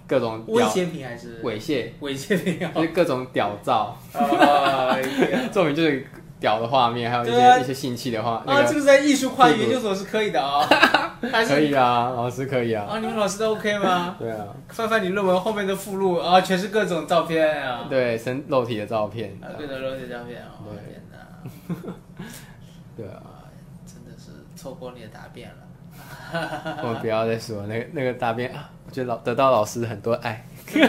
[0.09, 1.39] 各种危屌险品还是？
[1.43, 2.71] 猥亵，猥亵品啊？
[2.73, 4.99] 就是各种屌照，哎
[5.31, 6.03] 呀作品就是
[6.39, 7.57] 屌的画面，还有一对啊。
[7.57, 10.67] 些一些性器的画，那啊，个这个在艺术跨研究所是可以的啊，
[11.31, 12.97] 还是可以啊，老师可以啊，啊？
[12.97, 14.15] 你们老师都 OK 吗？
[14.17, 20.81] 对啊，翻翻你论文后面的附录啊，全是各种照片啊，对身肉体的照片，啊，各种肉体照片啊，我对。
[20.89, 21.93] 天哪，
[22.97, 23.45] 对啊，啊，
[23.85, 25.55] 真的是错过你的答辩了。
[26.83, 30.43] 我们不要再说那个那个答辩啊，我觉得老得到老师很多爱，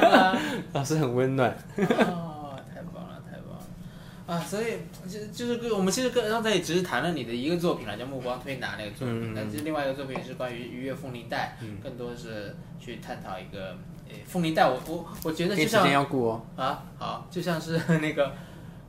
[0.73, 3.63] 老师很温暖，哦，太棒了，太棒了！
[4.27, 13.77] 啊，所以就就是跟我们其实刚刚才也只是谈了你的一个作品了，叫《目光推拿》那个作品，但是另外一个作品是关于愉悦凤梨带，更多是去探讨一个
[14.09, 18.33] 呃凤梨带，我我我觉得你时间就像要顾哦，啊好，就像是那个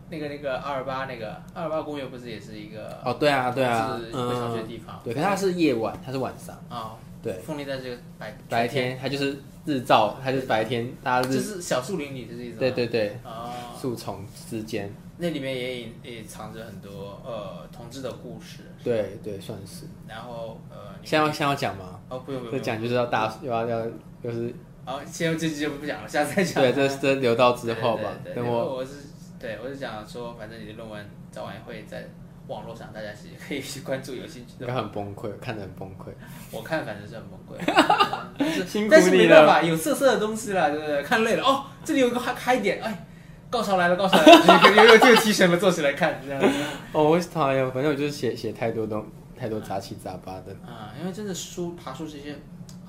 [0.09, 13.49] 那个那个二二八那个二二八公园不是也是一个哦对啊对啊是个小学地方，对，可是它是夜晚，它是晚上，啊，对，凤梨在这个白白天它就是日照，它就是白天，大家就，是小树林里的这种，对对对，哦。
[13.79, 19.85] 树丛之间，那里面也隐也藏着很多呃同志的故事，对对，算是。
[20.07, 21.99] 然后呃，先要先要讲吗？
[22.09, 23.85] 哦不用不用，这讲就是要大又要要
[24.21, 24.53] 又是
[24.85, 26.61] 好，现在这集就不讲了，下次再讲。
[26.61, 28.11] 对，这这留到之后吧。
[28.35, 28.93] 等我我是
[29.39, 32.07] 对我是讲说，反正你的论文早晚会在
[32.47, 36.11] 网络上，大家是可以去关注，有兴趣应的该很崩溃，看得很崩溃。
[36.51, 39.11] 我看反正是很崩溃，但是辛苦但是。
[39.11, 41.01] 没办法，有色色的东西啦，对不对？
[41.03, 43.07] 看累了哦，这里有一个嗨嗨点，哎，
[43.49, 46.47] 高潮来了，高潮来了， 有有有提神了，坐起来看这样子。
[46.91, 49.05] 哦，我讨厌，反正我就是写写太多东，
[49.37, 50.51] 太多杂七杂八的。
[50.65, 52.35] 啊，因为真的书爬书这些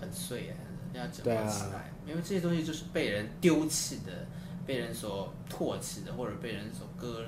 [0.00, 0.57] 很碎耶，
[0.94, 1.92] 要整合起来。
[2.05, 4.12] 因为这些东西就是被人丢弃的，
[4.66, 7.24] 被人所唾弃的，或者被人所割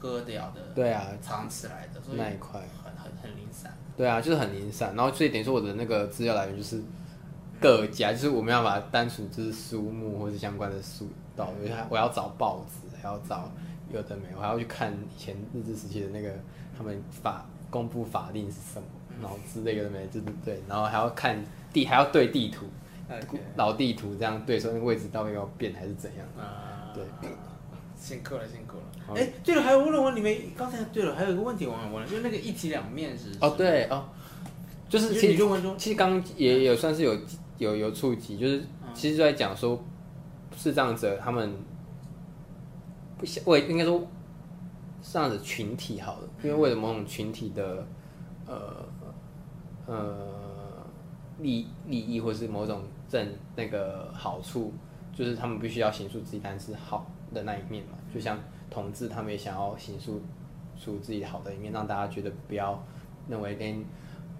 [0.00, 2.60] 割掉的，对啊，藏起来的，所以那一块。
[2.82, 3.72] 很很很零散。
[3.96, 4.94] 对啊，就是很零散。
[4.94, 6.80] 然后所以等于说我的那个资料来源就是
[7.60, 13.50] 各家，就是我没办法单纯就是书目或者相关的书到，我还我要找报纸，还要找
[13.92, 16.32] 有的没有，我还要去看以前日治时期的那个
[16.76, 18.86] 他们法公布法令是什么，
[19.20, 21.42] 然后之类的没，就是对，然后还要看
[21.72, 22.66] 地，还要对地图
[23.56, 26.26] 老地图这样对，说那个位置到底要变还是怎样？
[26.38, 27.04] 啊，对，
[27.98, 28.84] 辛苦了，辛苦了。
[29.14, 34.04] 哎，对了，还有论文里面，刚才对了，还有一个问题我忘了问了，就是那个一体两面是哦，对哦，
[34.88, 35.76] 就是其实你论文中。
[35.78, 37.18] 其实刚刚也有算是有
[37.58, 38.62] 有有触及，就是
[38.94, 39.82] 其实就在讲说
[40.56, 41.52] 视障者他们
[43.16, 44.00] 不想为应该说
[45.02, 47.86] 视障者群体好了，因为为了某种群体的
[48.46, 48.84] 呃
[49.86, 50.86] 呃
[51.38, 53.26] 利利益或是某种正
[53.56, 54.72] 那个好处，
[55.14, 58.38] 就是他们必须要形塑自己但是好的那一面嘛，就像
[58.80, 60.20] 同志他们也想要形塑
[60.78, 62.82] 出自己好的一面，让大家觉得不要
[63.28, 63.84] 认为跟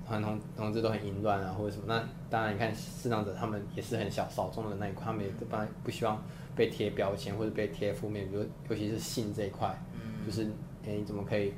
[0.06, 1.84] 同同同志都很淫乱啊或者什么。
[1.88, 5.44] 那当然，你看视障者他们也是很小少众的那一块，他们也不
[5.82, 6.22] 不希望
[6.56, 9.76] 被贴标签或者被贴负面，比如尤其是性这一块，
[10.24, 10.44] 就是
[10.86, 11.52] 哎、你怎么可以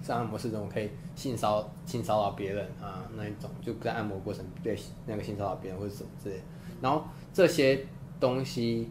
[0.00, 6.42] 在按摩室怎么可以性骚性骚扰别人啊那一种，就在按摩过程对那个性骚扰别人或者什么之类的，
[6.80, 7.02] 然后
[7.32, 7.84] 这些
[8.20, 8.88] 东西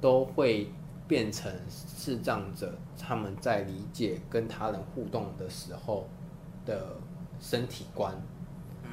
[0.00, 0.70] 都会
[1.10, 6.08] 变成视障者他们在理解跟他人互动的时候
[6.64, 6.94] 的
[7.40, 8.14] 身体观。
[8.84, 8.90] 嗯。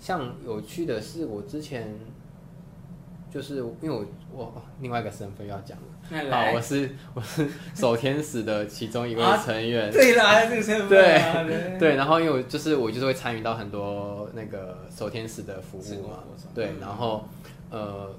[0.00, 1.94] 像有趣的是，我之前
[3.30, 16.20] 就是因为我我另外一个身份要讲了，那啊，我是 我是守天使的其中一位啊成员，对啦，这个身份啊对对，然后因为我就是我就是会参与到很多那个守天使的服志务嘛。
[16.54, 17.28] 对嗯，然后
[17.70, 18.10] 呃，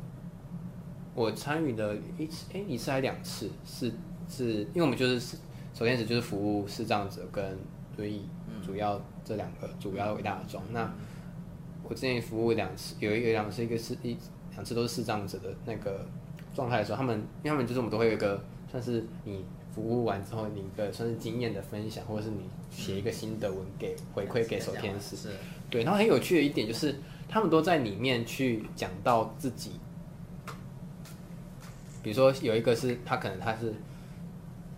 [1.13, 3.91] 我参与的一次哎一次还两次，是
[4.29, 5.37] 是因为我们就是
[5.73, 7.57] 首天使就是服务视障者跟
[7.97, 10.63] 轮椅，嗯主要这两个主要伟大的装。
[10.71, 10.91] 那
[11.83, 14.15] 我之前服务两次，有一有两次，一个是一
[14.53, 16.05] 两次都是视障者的那个
[16.53, 19.43] 状态的时候，他们因为他们就是我们都会有一个算是你
[19.73, 25.17] 服务完之后，你一个算是经验的分享，或者是你写一个心得文给回馈给守天使。
[25.17, 25.29] 是
[25.69, 26.95] 对，然后很有趣的一点就是，
[27.27, 29.71] 他们都在里面去讲到自己，
[32.01, 33.73] 比如说有一个是他可能他是，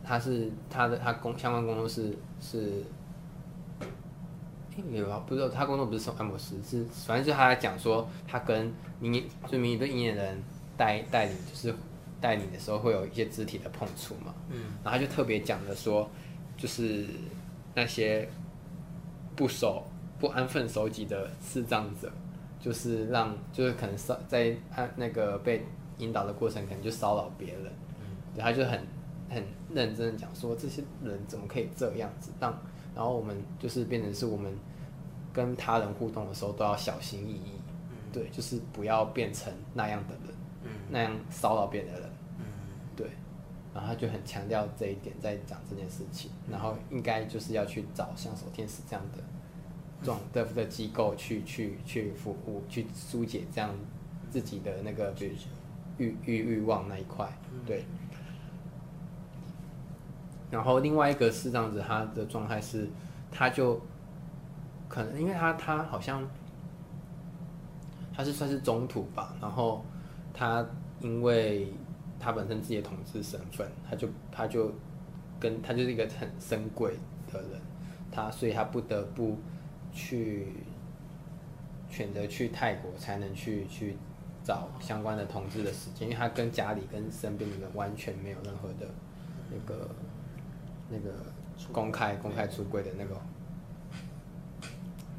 [0.03, 2.83] 他是他的他工相关工作是是，
[4.91, 10.43] 有，不知道他工作不是送按摩师，是反正就他讲说他跟明就明的音乐人
[10.75, 11.73] 带带领就是
[12.19, 16.09] 带领的时候会有一些肢体的碰触嘛，嗯，然后他就特别讲的说，
[16.57, 17.05] 就是
[17.75, 18.27] 那些
[19.35, 19.85] 不守
[20.19, 22.11] 不安分守己的视障者，
[22.59, 25.65] 就是让就是可能骚在按那个被
[25.97, 27.71] 引导的过程，可能就骚扰别人，
[28.35, 28.79] 对，他就很
[29.29, 29.43] 很
[29.73, 32.57] 认真的讲说这些人怎么可以这样子，让
[32.95, 34.53] 然后我们就是变成是我们
[35.33, 37.51] 跟他人互动的时候都要小心翼翼，
[38.11, 40.69] 对，就是不要变成那样的人，嗯。
[40.89, 42.09] 那样骚扰别人的人。
[42.37, 42.45] 嗯。
[42.95, 43.07] 对，
[43.73, 49.23] 然后他就很强调这一点，在讲这件事情，然后应该就是要去找像守天使这样的
[50.03, 53.73] 状的的机构去去去服务，去疏解这样
[54.29, 55.33] 自己的那个比如
[55.97, 57.27] 欲欲欲望那一块，
[57.65, 57.85] 对。
[60.51, 62.87] 然后另外一个是这样子，他的状态是，
[63.31, 63.81] 他就
[64.87, 66.23] 可能因为他他好像
[68.13, 69.83] 他是算是中土吧，然后
[70.33, 70.63] 他
[70.99, 71.73] 因为
[72.19, 74.71] 他本身自己的统治身份，他就他就
[75.39, 76.93] 跟他就是一个很深贵
[77.31, 77.59] 的人，
[78.11, 79.35] 他所以他不得不
[79.91, 80.53] 去
[81.89, 83.97] 选择去泰国才能去去
[84.43, 88.87] 找相关的同志的时间，因为他跟家里跟身边的人完全没有任何的
[89.49, 89.89] 那个
[90.89, 91.13] 那个
[91.71, 93.15] 公开公开出柜的那个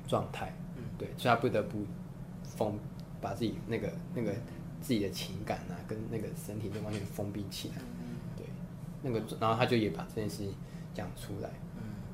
[0.06, 0.52] 状态，
[0.98, 1.84] 对，所以他不得不
[2.44, 2.78] 封
[3.20, 4.32] 把自己那个那个
[4.82, 7.76] 自己的情感啊，跟那个身体都完全封闭起来，
[8.36, 8.46] 对，
[9.02, 10.54] 那个然后他就也把这件事情
[10.92, 11.48] 讲出来，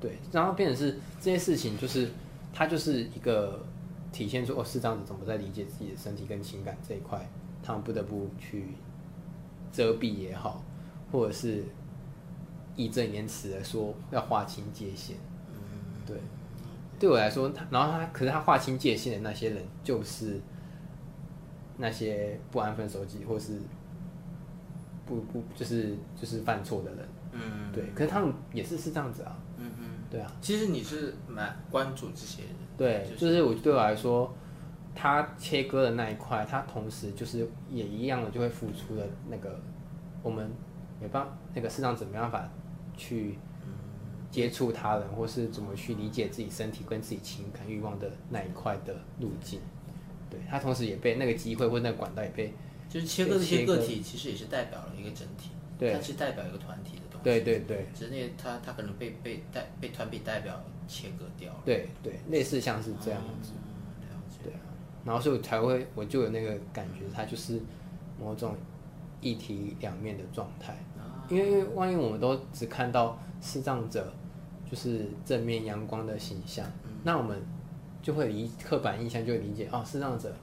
[0.01, 2.09] 对，然后变成是这件事情就是
[2.53, 3.67] 他就是一个
[4.13, 7.29] 体现出哦是这样子怎么在理解自己的身体跟情感这一块，
[7.63, 8.75] 他们不得不去
[9.73, 10.63] 遮蔽也好，
[11.13, 11.65] 或者是
[12.77, 15.15] 义正言辞的说要划清界限，
[16.07, 16.17] 对，
[16.99, 20.41] 对我来说，他然后他可是他划清界限的那些人，就是
[21.77, 23.61] 那些不安分守己或是
[25.07, 27.73] 不不就是就是犯错的人，嗯。
[27.73, 34.35] 对，可是他们也是是这样子啊，嗯嗯，对啊，其实你是蛮关注这些人，对，就是我对我来说，
[34.95, 39.61] 他切割的那一块，他同时就是也一样的就会付出的那个
[40.23, 40.51] 我们
[40.99, 42.49] 没办法那个市场怎么办法
[42.97, 43.37] 去
[44.31, 49.61] 接触他人，或是怎么去理解自己身体跟自己情感欲望的那一块的路径。
[50.31, 52.55] 对他同时也被那个机会或那个管道也被
[52.89, 57.87] 就是切割这些个体，其实也是代表了一个整体，对它是代表一个团体对对对。
[57.95, 63.53] 只是那个他他可能被被代被团体代表切割掉了，对对类似像是这样子。
[63.55, 64.61] 嗯，了解，对啊，
[65.05, 67.61] 然后所以我才会，我就有那个感觉，它就是
[68.19, 68.57] 某种
[69.21, 70.73] 一体两面的状态。
[70.99, 71.27] 啊。
[71.29, 74.13] 因为因为万一我们都只看到视障者
[74.69, 76.91] 就是正面阳光的形象，嗯。
[77.05, 77.41] 那我们
[78.03, 80.35] 就会理刻板印象就会理解哦，视障者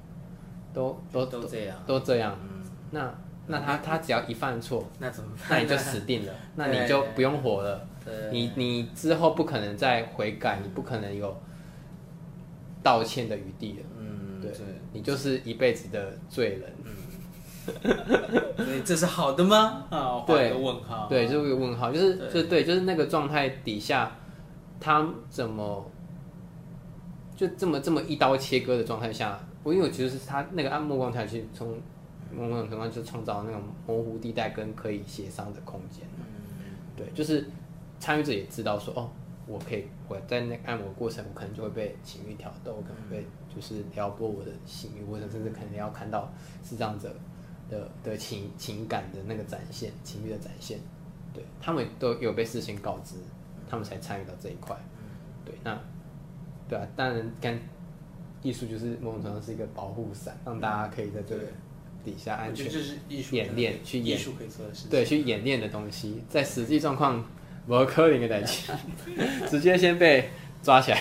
[0.73, 2.37] 都都都这样，都这样。
[2.41, 3.13] 嗯，那
[3.47, 5.49] 那他他只要一犯错，那怎么办？
[5.49, 7.87] 那你就死定了， 那你就不用活了。
[8.31, 11.35] 你你之后不可能再悔改，你不可能有
[12.81, 13.85] 道歉的余地了。
[13.99, 14.59] 嗯，对对，
[14.93, 16.73] 你就是一辈子的罪人。
[18.57, 19.85] 所以这是好的吗？
[19.89, 24.09] 啊，画一个问号，对，就是一个问号，就是对就对，就是那个状态底下，
[24.79, 25.91] 他怎么
[27.35, 31.77] 就这么这么一刀切割的状态下，我因为我觉得是他那个按目光条去从
[32.31, 36.05] 某种情况就创造那种模糊地带跟可以协商的空间。
[36.17, 36.23] 嗯
[36.95, 37.45] 对，就是
[37.99, 39.09] 参与者也知道说，哦，
[39.45, 43.23] 我可以我在那按摩过程，我可能就会被情欲挑逗，我可能被
[43.53, 46.31] 就是撩拨我的性欲，或者甚至可能要看到
[46.63, 47.15] 视障者
[47.69, 50.79] 的的情情感的那个展现，情欲的展现，
[51.33, 53.15] 对他们都有被事先告知，
[53.69, 54.75] 他们才参与到这一块。
[55.45, 55.79] 对，那
[56.67, 57.59] 对啊，当然跟
[58.41, 61.43] 艺术就是某种程度上是一个保护伞，让大家可以在这个
[62.03, 64.89] 底下安全我觉得这是艺术演练去演艺术可以做的事情。
[64.89, 67.23] 对去演练的东西，在实际状况
[67.67, 68.71] 不可能的代际，
[69.49, 70.29] 直接先被
[70.63, 70.97] 抓起来。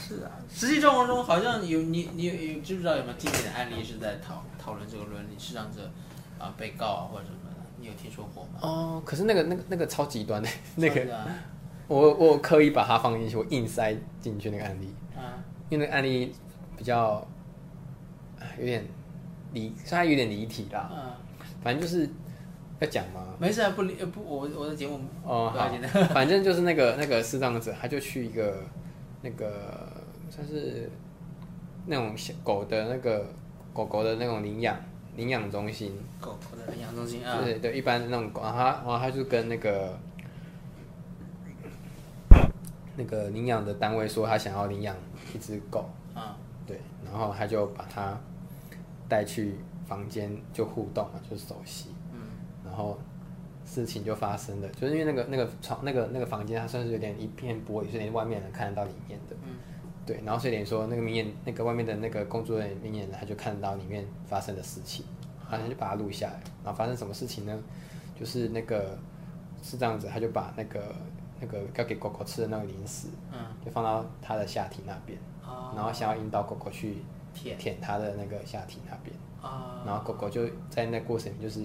[0.00, 5.82] 是啊，实际状况中好像有你你有有知不知道有没有经典的案例是在讨讨论这个伦理是让这
[6.42, 7.56] 啊、被告啊或者什么的？
[7.78, 8.60] 你有听说过吗？
[8.62, 11.26] 哦，可是那个那个那个超极端的， 那个啊
[11.86, 16.32] 我我刻意把它放进去，我硬塞进去那个案例，啊，因为那个案例
[16.76, 17.26] 比较
[18.38, 18.84] 啊有点
[19.52, 21.12] 离，虽然有点离题啦，嗯，
[21.62, 22.08] 反正就是
[22.78, 23.34] 要讲嘛。
[23.38, 25.50] 没事啊，不理呃不，我我的节目哦，好。
[25.52, 28.62] 不要紧的， 反正就是那个那个视障者，他就去一个
[29.22, 29.88] 那个
[30.30, 30.90] 算是
[31.86, 33.26] 那种小狗的那个
[33.72, 34.76] 狗狗的那种领养
[35.16, 39.98] 领养中心，狗狗的领养中心啊，对对，一般那种狗，然后他然后他就跟那个
[42.96, 44.94] 那个领养的单位说，他想要领养
[45.34, 46.36] 一只狗，啊，
[46.66, 48.18] 对，然后他就把它
[49.10, 52.20] 带去房间就互动嘛，就是熟悉，嗯，
[52.64, 52.96] 然后
[53.64, 59.58] 事情就发生了，就是因为那个那个床那个那个房间，它算是有点一片玻璃，所以连外面能看得到里面的，嗯，
[60.06, 65.04] 对，然后所以等于说那个明眼那个外面的那个工作人员明眼人，他就看得到里面发生的事情，
[65.50, 67.62] 然后他就把它录下来，然后发生什么事情呢？
[68.18, 68.96] 就是那个
[69.62, 70.94] 是这样子，他就把那个
[71.40, 75.72] 那个要给狗狗吃的那个零食，嗯，就放到它的下体那边，哦。
[75.74, 76.98] 然后想要引导狗狗去
[77.34, 77.58] 舔。
[77.58, 81.62] 舔它的那个下体那边，啊，然后狗狗就在那过程就是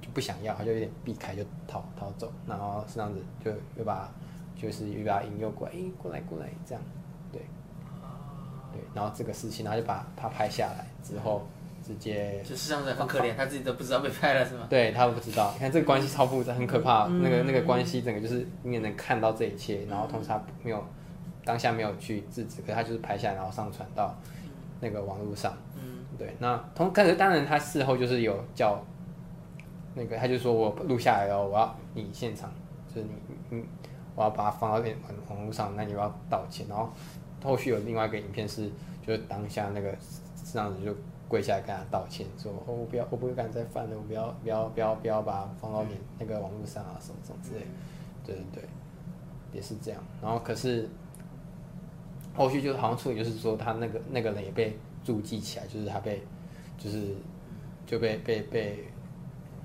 [0.00, 4.12] 就不想要，它就有点避开就逃逃走，然后是这样子就又把
[4.56, 6.82] 就是又把它引诱过来，诶、过来过来这样，
[7.32, 7.40] 对，
[8.72, 11.46] 对，然后这个事情，然后就把它拍下来之后，
[11.82, 14.66] 直接就是这样子很可怜，他自己都不知道被拍了是吗？
[14.68, 20.82] 对他不知道，你看这个关系超复杂，很可怕，那个那个关系整个就是你也能看到这一切，然后同时他没有
[21.44, 24.14] 当下没有去制止，可是他就是拍下来然后上传到
[24.80, 25.52] 那个网络上。
[25.74, 28.82] 嗯，对，那同可是当然他事后就是有叫
[29.94, 32.50] 那个，他就说我录下来了，我要你现场，
[32.94, 33.64] 就是你你
[34.14, 34.94] 我要把它放到网
[35.30, 36.66] 网络上，那你要道歉。
[36.68, 36.90] 然后
[37.42, 38.70] 后续有另外一个影片是，
[39.06, 39.94] 就是当下那个
[40.52, 40.94] 这样子就
[41.28, 47.66] 跪下来跟他道歉，说哦我不要我不敢再犯了，我不要不要不要不要把它放到你那个网络上啊什么什么之类的。
[48.24, 48.64] 对对对，
[49.52, 50.02] 也是这样。
[50.22, 50.88] 然后可是
[52.36, 56.22] 后续就是好像处理就是说他那个那个人也被注记起来，就是他被
[56.76, 57.14] 就是
[57.86, 58.84] 就被被被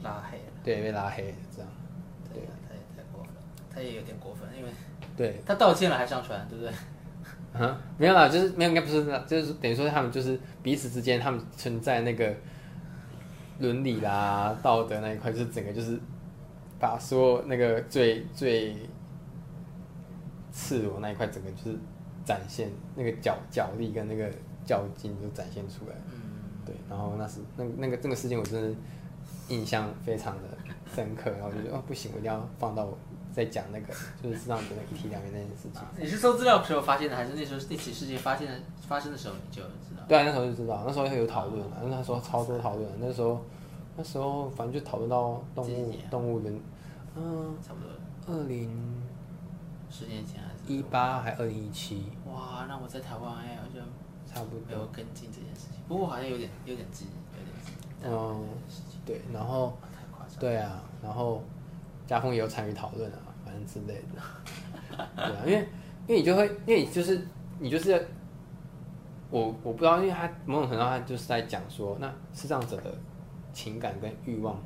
[0.02, 1.70] 拉黑了，对被拉黑了这样。
[2.34, 3.42] 对啊，他也太过分了，
[3.74, 4.70] 他也有点过分，因为
[5.18, 6.74] 对，他道歉了还上传，对不对？
[7.54, 12.34] 啊， 没有啦，就是没有，应该不是那，就是等于说他们就是彼此之间，他们存在那个
[13.60, 16.00] 伦理啦、道德那一块，就是整个就是
[16.80, 18.76] 把所有那个最最
[20.54, 21.78] 赤裸那一块，整个就是
[22.26, 24.32] 展现那个脚脚力跟那个
[24.66, 25.96] 脚劲就展现出来。
[26.12, 26.22] 嗯，
[26.66, 28.78] 对，然后那是那那个这个事情，我真的
[29.50, 30.50] 印象非常的
[30.96, 32.98] 深刻，然后我就觉得哦不行，我一定要放到我
[33.34, 35.82] 再讲那个就是让整个一体两面那件事情。
[35.98, 38.54] 你是搜资料的时候发现的，还是那时候那起事件发现的
[38.88, 40.04] 发生的时候你就知道？
[40.08, 43.44] 对啊，那时候就知道，那时候有讨论啊，那时候超多讨论，那时候
[43.98, 46.52] 那时候反正就讨论到动物动物的，
[47.16, 47.90] 嗯，差不多
[48.28, 48.70] 二零
[49.90, 50.42] 十年前？
[50.78, 53.86] 一八还二零一七，哇，那我在台湾哎，好像
[54.26, 54.60] 差不多。
[54.68, 57.06] 没有跟进这件事情，不过好像有点有点急，
[57.38, 57.74] 有点急。
[58.04, 58.48] 嗯，
[59.06, 59.78] 对，然后。
[60.40, 61.44] 对啊，然后
[62.08, 64.98] 家峰也有参与讨论啊，反正之类的。
[65.16, 65.60] 对啊，因为
[66.08, 67.28] 因为你就会，因为你就是
[67.60, 68.08] 你就是
[69.30, 72.92] 我我不知道，因为他某种程度上他就是在讲说，那视障者的
[73.54, 74.58] 情感跟欲望，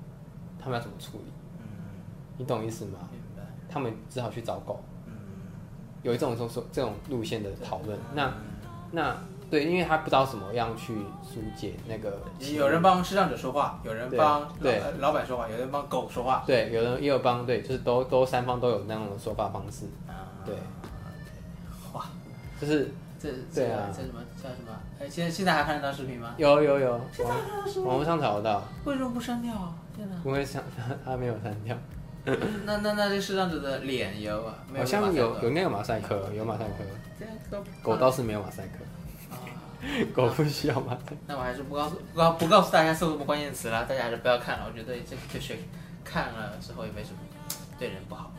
[0.60, 1.34] 他们要怎么处理？
[1.60, 1.66] 嗯，
[2.38, 3.10] 你懂意思吗？
[3.12, 3.42] 明白。
[3.68, 4.95] 他们只好去找狗，嗯，
[6.06, 7.98] 有一种说说这种路线的讨论。
[8.14, 8.32] 那
[8.92, 9.18] 那
[9.50, 12.20] 对，因为他不知道怎么样去疏解那个
[12.56, 16.44] 有人帮视障者说话，有人帮老对呃老板说话，有人帮狗说话。
[16.46, 20.56] 对，有人也有帮对，就是都都三方都有那种说法方式，啊，对，
[21.94, 22.06] 哇，
[22.60, 24.72] 就是这对啊这这什么叫什么？
[25.00, 26.34] 哎，现在现在还看得到视频吗？
[26.38, 26.92] 有有有，
[27.24, 29.74] 网网络上找得到，为什么不删掉啊？
[29.96, 30.16] 天哪！
[30.24, 30.64] 不会删，
[31.04, 31.76] 他没有删掉，
[32.66, 34.56] 那那那这视障者的脸有啊？
[34.72, 36.84] 没好像有有那个马赛克，有马赛克，
[37.20, 38.84] 这个狗倒是没有马赛克，
[39.36, 39.38] 啊。
[40.16, 41.16] 狗不需要马赛克。
[41.28, 44.66] 那我还是不告诉不告不告诉大家搜什么关键词啦，大家还是不要看了。
[44.68, 45.56] 我觉得这就是
[46.04, 47.18] 看了之后也没什么
[47.78, 48.32] 对人不好。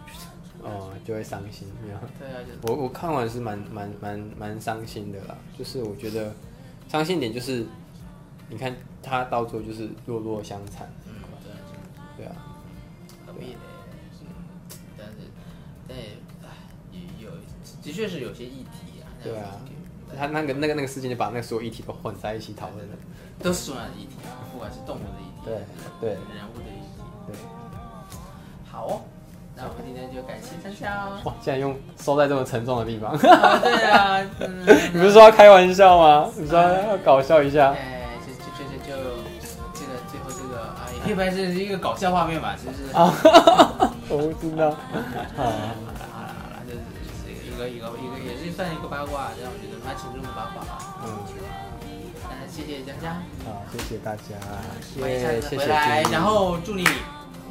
[0.62, 1.98] 哦，就会伤心，没有。
[2.18, 6.32] 对啊，就我我看完是蛮蛮蛮蛮伤心的啦，就是我觉得
[6.88, 7.64] 伤心点就是，
[8.48, 11.12] 你看他到最后就是弱弱相残，嗯
[12.16, 12.34] 对啊，
[17.86, 19.06] 的确是有些议题啊。
[19.22, 19.54] 对啊
[20.18, 22.94] 他那个那个那个事件就把那个所有议题都混在一起讨论了。
[23.42, 25.58] 都是重要的议题啊，不管是动物的议题，对
[26.00, 27.02] 对人物的议题。
[27.26, 27.36] 对，
[28.70, 29.00] 好哦，
[29.54, 31.20] 那我们今天就感谢参加哦。
[31.24, 36.30] 哇，竟然用收在这么沉重的地方，啊对啊，嗯 你不是说要开玩笑吗？
[36.36, 37.72] 你说要搞笑一下？
[37.72, 38.94] 哎，就就就就就
[39.74, 42.94] 这个最后这个啊，也可以拍成一个搞笑画面吧，是不是？
[42.96, 43.12] 啊，
[44.08, 44.74] 我不知道。
[47.56, 51.00] 一个一个一个也是算一个八卦，这样我觉得蛮轻松的八卦吧。
[51.02, 51.24] 嗯，
[52.28, 53.16] 那谢谢佳佳，
[53.46, 54.36] 好，谢谢大家，
[55.00, 56.84] 欢迎下耶，谢谢次回来，然后祝你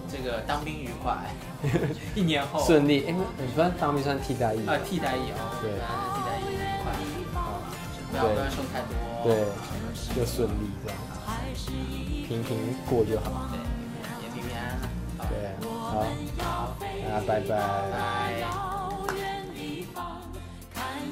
[0.07, 1.33] 这个当兵愉快，
[2.13, 3.05] 一年后顺利。
[3.07, 4.67] 哎，你算当兵算替代役？
[4.67, 7.65] 啊替代役哦，对替代役愉快，啊，
[8.11, 8.93] 不要不要受太多，
[9.25, 9.49] 对，
[10.13, 10.97] 就顺利这样，
[12.29, 13.49] 平平过就好。
[13.49, 13.57] 对，
[14.21, 14.77] 也平平安
[15.17, 15.33] 安，对，
[15.65, 16.05] 好，
[16.45, 17.49] 好，大家拜拜。
[17.89, 18.74] 拜。